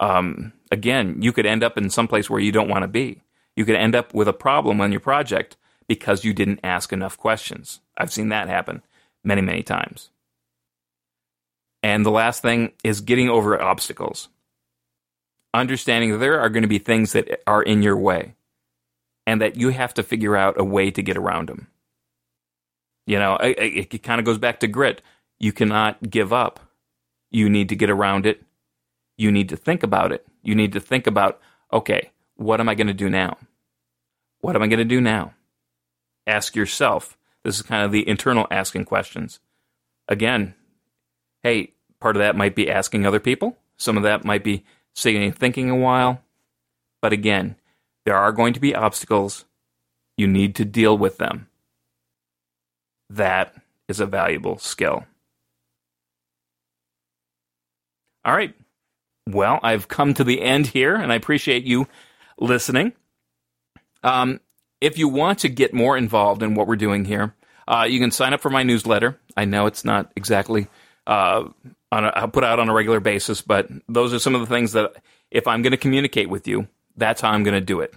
Um, 0.00 0.54
again, 0.70 1.20
you 1.20 1.34
could 1.34 1.44
end 1.44 1.62
up 1.62 1.76
in 1.76 1.90
some 1.90 2.08
place 2.08 2.30
where 2.30 2.40
you 2.40 2.50
don't 2.50 2.70
want 2.70 2.82
to 2.82 2.88
be 2.88 3.20
you 3.56 3.64
could 3.64 3.74
end 3.74 3.96
up 3.96 4.14
with 4.14 4.28
a 4.28 4.32
problem 4.32 4.80
on 4.80 4.92
your 4.92 5.00
project 5.00 5.56
because 5.88 6.24
you 6.24 6.32
didn't 6.32 6.60
ask 6.62 6.92
enough 6.92 7.16
questions. 7.16 7.80
I've 7.96 8.12
seen 8.12 8.28
that 8.28 8.48
happen 8.48 8.82
many, 9.24 9.40
many 9.40 9.62
times. 9.62 10.10
And 11.82 12.04
the 12.04 12.10
last 12.10 12.42
thing 12.42 12.72
is 12.84 13.00
getting 13.00 13.28
over 13.28 13.60
obstacles. 13.60 14.28
Understanding 15.54 16.12
that 16.12 16.18
there 16.18 16.40
are 16.40 16.48
going 16.50 16.62
to 16.62 16.68
be 16.68 16.78
things 16.78 17.12
that 17.12 17.42
are 17.46 17.62
in 17.62 17.82
your 17.82 17.96
way 17.96 18.34
and 19.26 19.40
that 19.40 19.56
you 19.56 19.70
have 19.70 19.94
to 19.94 20.02
figure 20.02 20.36
out 20.36 20.60
a 20.60 20.64
way 20.64 20.90
to 20.90 21.02
get 21.02 21.16
around 21.16 21.48
them. 21.48 21.68
You 23.06 23.18
know, 23.18 23.36
it, 23.36 23.94
it 23.94 24.02
kind 24.02 24.18
of 24.18 24.24
goes 24.24 24.38
back 24.38 24.60
to 24.60 24.66
grit. 24.66 25.00
You 25.38 25.52
cannot 25.52 26.10
give 26.10 26.32
up. 26.32 26.60
You 27.30 27.48
need 27.48 27.68
to 27.68 27.76
get 27.76 27.90
around 27.90 28.26
it. 28.26 28.42
You 29.16 29.30
need 29.30 29.48
to 29.48 29.56
think 29.56 29.82
about 29.82 30.12
it. 30.12 30.26
You 30.42 30.54
need 30.54 30.72
to 30.72 30.80
think 30.80 31.06
about, 31.06 31.40
okay, 31.72 32.10
what 32.36 32.60
am 32.60 32.68
I 32.68 32.74
going 32.74 32.86
to 32.86 32.94
do 32.94 33.10
now? 33.10 33.38
What 34.40 34.56
am 34.56 34.62
I 34.62 34.68
going 34.68 34.78
to 34.78 34.84
do 34.84 35.00
now? 35.00 35.34
Ask 36.26 36.54
yourself. 36.54 37.16
This 37.42 37.56
is 37.56 37.62
kind 37.62 37.84
of 37.84 37.92
the 37.92 38.08
internal 38.08 38.46
asking 38.50 38.84
questions. 38.84 39.40
Again, 40.08 40.54
hey, 41.42 41.72
part 42.00 42.16
of 42.16 42.20
that 42.20 42.36
might 42.36 42.54
be 42.54 42.70
asking 42.70 43.06
other 43.06 43.20
people. 43.20 43.56
Some 43.76 43.96
of 43.96 44.02
that 44.02 44.24
might 44.24 44.44
be 44.44 44.64
sitting 44.94 45.22
and 45.22 45.36
thinking 45.36 45.70
a 45.70 45.76
while. 45.76 46.22
But 47.02 47.12
again, 47.12 47.56
there 48.04 48.16
are 48.16 48.32
going 48.32 48.54
to 48.54 48.60
be 48.60 48.74
obstacles. 48.74 49.44
You 50.16 50.26
need 50.26 50.54
to 50.56 50.64
deal 50.64 50.96
with 50.96 51.18
them. 51.18 51.48
That 53.10 53.54
is 53.88 54.00
a 54.00 54.06
valuable 54.06 54.58
skill. 54.58 55.04
All 58.24 58.34
right. 58.34 58.54
Well, 59.28 59.60
I've 59.62 59.88
come 59.88 60.14
to 60.14 60.24
the 60.24 60.42
end 60.42 60.68
here, 60.68 60.96
and 60.96 61.12
I 61.12 61.16
appreciate 61.16 61.64
you 61.64 61.86
listening. 62.38 62.92
Um, 64.02 64.40
if 64.80 64.98
you 64.98 65.08
want 65.08 65.40
to 65.40 65.48
get 65.48 65.74
more 65.74 65.96
involved 65.96 66.42
in 66.42 66.54
what 66.54 66.66
we're 66.66 66.76
doing 66.76 67.04
here, 67.04 67.34
uh, 67.66 67.86
you 67.88 67.98
can 67.98 68.10
sign 68.10 68.32
up 68.32 68.40
for 68.40 68.50
my 68.50 68.62
newsletter. 68.62 69.18
I 69.36 69.44
know 69.44 69.66
it's 69.66 69.84
not 69.84 70.12
exactly 70.16 70.68
uh, 71.06 71.48
on 71.92 72.04
a, 72.04 72.08
I'll 72.08 72.28
put 72.28 72.44
out 72.44 72.58
on 72.58 72.68
a 72.68 72.74
regular 72.74 73.00
basis, 73.00 73.40
but 73.40 73.68
those 73.88 74.12
are 74.12 74.18
some 74.18 74.34
of 74.34 74.40
the 74.40 74.46
things 74.46 74.72
that 74.72 74.96
if 75.30 75.46
I'm 75.46 75.62
going 75.62 75.72
to 75.72 75.76
communicate 75.76 76.28
with 76.28 76.46
you, 76.46 76.68
that's 76.96 77.20
how 77.20 77.30
I'm 77.30 77.42
going 77.42 77.54
to 77.54 77.60
do 77.60 77.80
it. 77.80 77.94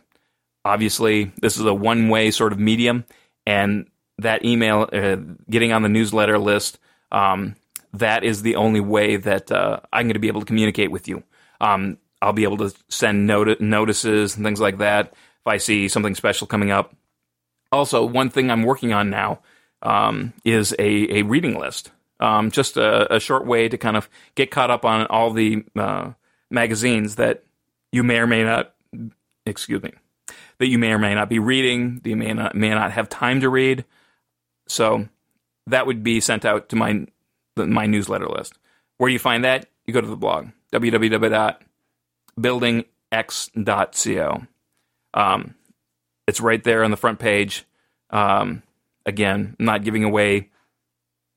Obviously, 0.65 1.31
this 1.41 1.57
is 1.57 1.65
a 1.65 1.73
one 1.73 2.09
way 2.09 2.31
sort 2.31 2.51
of 2.51 2.59
medium, 2.59 3.05
and 3.45 3.87
that 4.17 4.43
email, 4.43 4.89
uh, 4.91 5.15
getting 5.49 5.71
on 5.71 5.83
the 5.83 5.89
newsletter 5.89 6.37
list, 6.37 6.79
um, 7.11 7.55
that 7.93 8.23
is 8.23 8.41
the 8.41 8.55
only 8.57 8.81
way 8.81 9.15
that 9.15 9.51
uh, 9.51 9.79
I'm 9.91 10.05
going 10.05 10.13
to 10.13 10.19
be 10.19 10.27
able 10.27 10.41
to 10.41 10.45
communicate 10.45 10.91
with 10.91 11.07
you. 11.07 11.23
Um, 11.61 11.97
I'll 12.21 12.33
be 12.33 12.43
able 12.43 12.57
to 12.57 12.73
send 12.89 13.27
not- 13.27 13.61
notices 13.61 14.35
and 14.35 14.45
things 14.45 14.59
like 14.59 14.77
that 14.79 15.13
if 15.13 15.47
I 15.47 15.57
see 15.57 15.87
something 15.87 16.15
special 16.15 16.47
coming 16.47 16.71
up. 16.71 16.95
Also, 17.71 18.05
one 18.05 18.29
thing 18.29 18.49
I'm 18.49 18.63
working 18.63 18.93
on 18.93 19.09
now 19.09 19.39
um, 19.81 20.33
is 20.43 20.73
a, 20.79 21.19
a 21.19 21.21
reading 21.23 21.57
list. 21.57 21.91
Um, 22.19 22.51
just 22.51 22.75
a, 22.75 23.15
a, 23.15 23.19
short 23.19 23.45
way 23.45 23.69
to 23.69 23.77
kind 23.77 23.95
of 23.95 24.09
get 24.35 24.51
caught 24.51 24.69
up 24.69 24.83
on 24.83 25.05
all 25.05 25.31
the 25.31 25.63
uh, 25.77 26.11
magazines 26.51 27.15
that 27.15 27.45
you 27.93 28.03
may 28.03 28.19
or 28.19 28.27
may 28.27 28.43
not, 28.43 28.73
excuse 29.45 29.81
me, 29.81 29.93
that 30.57 30.67
you 30.67 30.77
may 30.77 30.91
or 30.91 30.99
may 30.99 31.15
not 31.15 31.29
be 31.29 31.39
reading, 31.39 32.01
that 32.03 32.09
you 32.09 32.17
may 32.17 32.33
not, 32.33 32.55
may 32.55 32.71
not 32.71 32.91
have 32.91 33.07
time 33.07 33.39
to 33.39 33.47
read. 33.47 33.85
So 34.67 35.07
that 35.67 35.87
would 35.87 36.03
be 36.03 36.19
sent 36.19 36.43
out 36.43 36.67
to 36.69 36.75
my 36.75 37.05
my 37.55 37.85
newsletter 37.85 38.27
list. 38.27 38.57
Where 38.97 39.09
do 39.09 39.13
you 39.13 39.19
find 39.19 39.45
that? 39.45 39.69
You 39.85 39.93
go 39.93 40.01
to 40.01 40.07
the 40.07 40.17
blog 40.17 40.49
www 40.73 41.57
buildingx.co. 42.41 44.41
Um, 45.13 45.55
it's 46.27 46.41
right 46.41 46.63
there 46.63 46.83
on 46.83 46.91
the 46.91 46.97
front 46.97 47.19
page. 47.19 47.65
Um, 48.09 48.63
again, 49.05 49.55
I'm 49.59 49.65
not 49.65 49.83
giving 49.83 50.03
away 50.03 50.49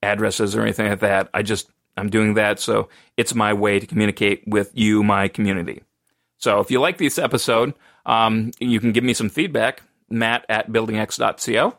addresses 0.02 0.54
or 0.54 0.62
anything 0.62 0.88
like 0.88 1.00
that. 1.00 1.28
I 1.32 1.42
just 1.42 1.70
I'm 1.96 2.10
doing 2.10 2.34
that 2.34 2.58
so 2.58 2.88
it's 3.16 3.34
my 3.34 3.52
way 3.52 3.78
to 3.78 3.86
communicate 3.86 4.46
with 4.46 4.70
you, 4.74 5.02
my 5.02 5.28
community. 5.28 5.82
So 6.38 6.60
if 6.60 6.70
you 6.70 6.80
like 6.80 6.98
this 6.98 7.18
episode, 7.18 7.74
um, 8.06 8.52
you 8.58 8.80
can 8.80 8.92
give 8.92 9.04
me 9.04 9.14
some 9.14 9.28
feedback, 9.28 9.82
matt 10.08 10.44
at 10.48 10.70
buildingx.co, 10.70 11.76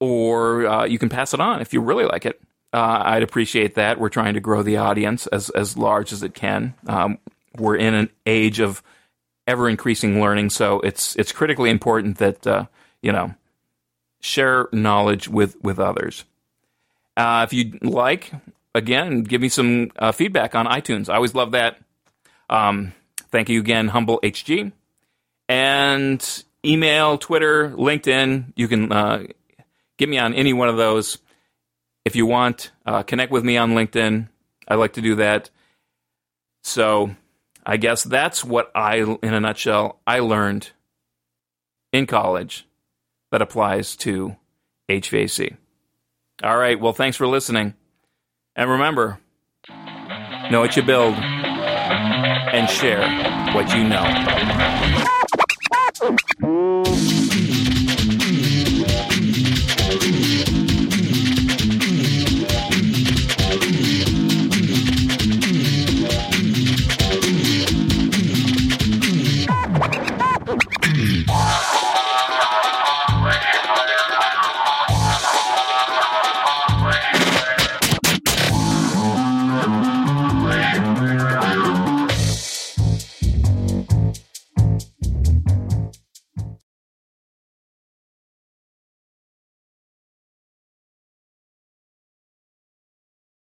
or 0.00 0.66
uh, 0.66 0.84
you 0.84 0.98
can 0.98 1.08
pass 1.08 1.34
it 1.34 1.40
on 1.40 1.60
if 1.60 1.72
you 1.72 1.80
really 1.80 2.06
like 2.06 2.24
it. 2.24 2.40
Uh, 2.72 3.02
I'd 3.04 3.22
appreciate 3.22 3.74
that. 3.74 3.98
We're 3.98 4.08
trying 4.08 4.34
to 4.34 4.40
grow 4.40 4.62
the 4.62 4.76
audience 4.76 5.26
as, 5.26 5.50
as 5.50 5.76
large 5.76 6.12
as 6.12 6.22
it 6.22 6.34
can. 6.34 6.74
Um, 6.86 7.18
we're 7.56 7.76
in 7.76 7.94
an 7.94 8.10
age 8.26 8.60
of 8.60 8.82
ever 9.46 9.68
increasing 9.68 10.20
learning, 10.20 10.50
so 10.50 10.80
it's 10.80 11.16
it's 11.16 11.32
critically 11.32 11.70
important 11.70 12.18
that 12.18 12.46
uh, 12.46 12.66
you 13.02 13.12
know 13.12 13.34
share 14.20 14.68
knowledge 14.72 15.28
with 15.28 15.56
with 15.62 15.78
others. 15.78 16.24
Uh, 17.16 17.44
if 17.46 17.52
you'd 17.52 17.84
like, 17.84 18.32
again, 18.74 19.22
give 19.22 19.40
me 19.40 19.48
some 19.48 19.90
uh, 19.98 20.12
feedback 20.12 20.54
on 20.54 20.66
iTunes. 20.66 21.08
I 21.08 21.16
always 21.16 21.34
love 21.34 21.52
that. 21.52 21.78
Um, 22.48 22.92
thank 23.30 23.48
you 23.48 23.60
again, 23.60 23.88
Humble 23.88 24.20
HG. 24.22 24.72
And 25.48 26.44
email, 26.64 27.18
Twitter, 27.18 27.70
LinkedIn. 27.70 28.52
You 28.56 28.68
can 28.68 28.92
uh, 28.92 29.24
get 29.98 30.08
me 30.08 30.18
on 30.18 30.34
any 30.34 30.52
one 30.52 30.68
of 30.68 30.76
those. 30.76 31.18
If 32.04 32.16
you 32.16 32.26
want, 32.26 32.70
uh, 32.86 33.02
connect 33.02 33.32
with 33.32 33.44
me 33.44 33.56
on 33.56 33.72
LinkedIn. 33.72 34.28
I 34.66 34.76
like 34.76 34.94
to 34.94 35.02
do 35.02 35.16
that. 35.16 35.50
So 36.62 37.14
I 37.70 37.76
guess 37.76 38.02
that's 38.02 38.44
what 38.44 38.72
I, 38.74 38.96
in 38.96 39.32
a 39.32 39.38
nutshell, 39.38 40.00
I 40.04 40.18
learned 40.18 40.70
in 41.92 42.06
college 42.06 42.66
that 43.30 43.42
applies 43.42 43.94
to 43.98 44.34
HVAC. 44.90 45.56
All 46.42 46.56
right. 46.56 46.80
Well, 46.80 46.92
thanks 46.92 47.16
for 47.16 47.28
listening. 47.28 47.74
And 48.56 48.68
remember, 48.68 49.20
know 50.50 50.58
what 50.58 50.76
you 50.76 50.82
build 50.82 51.14
and 51.14 52.68
share 52.68 53.06
what 53.54 53.72
you 53.72 53.84
know. 53.84 54.02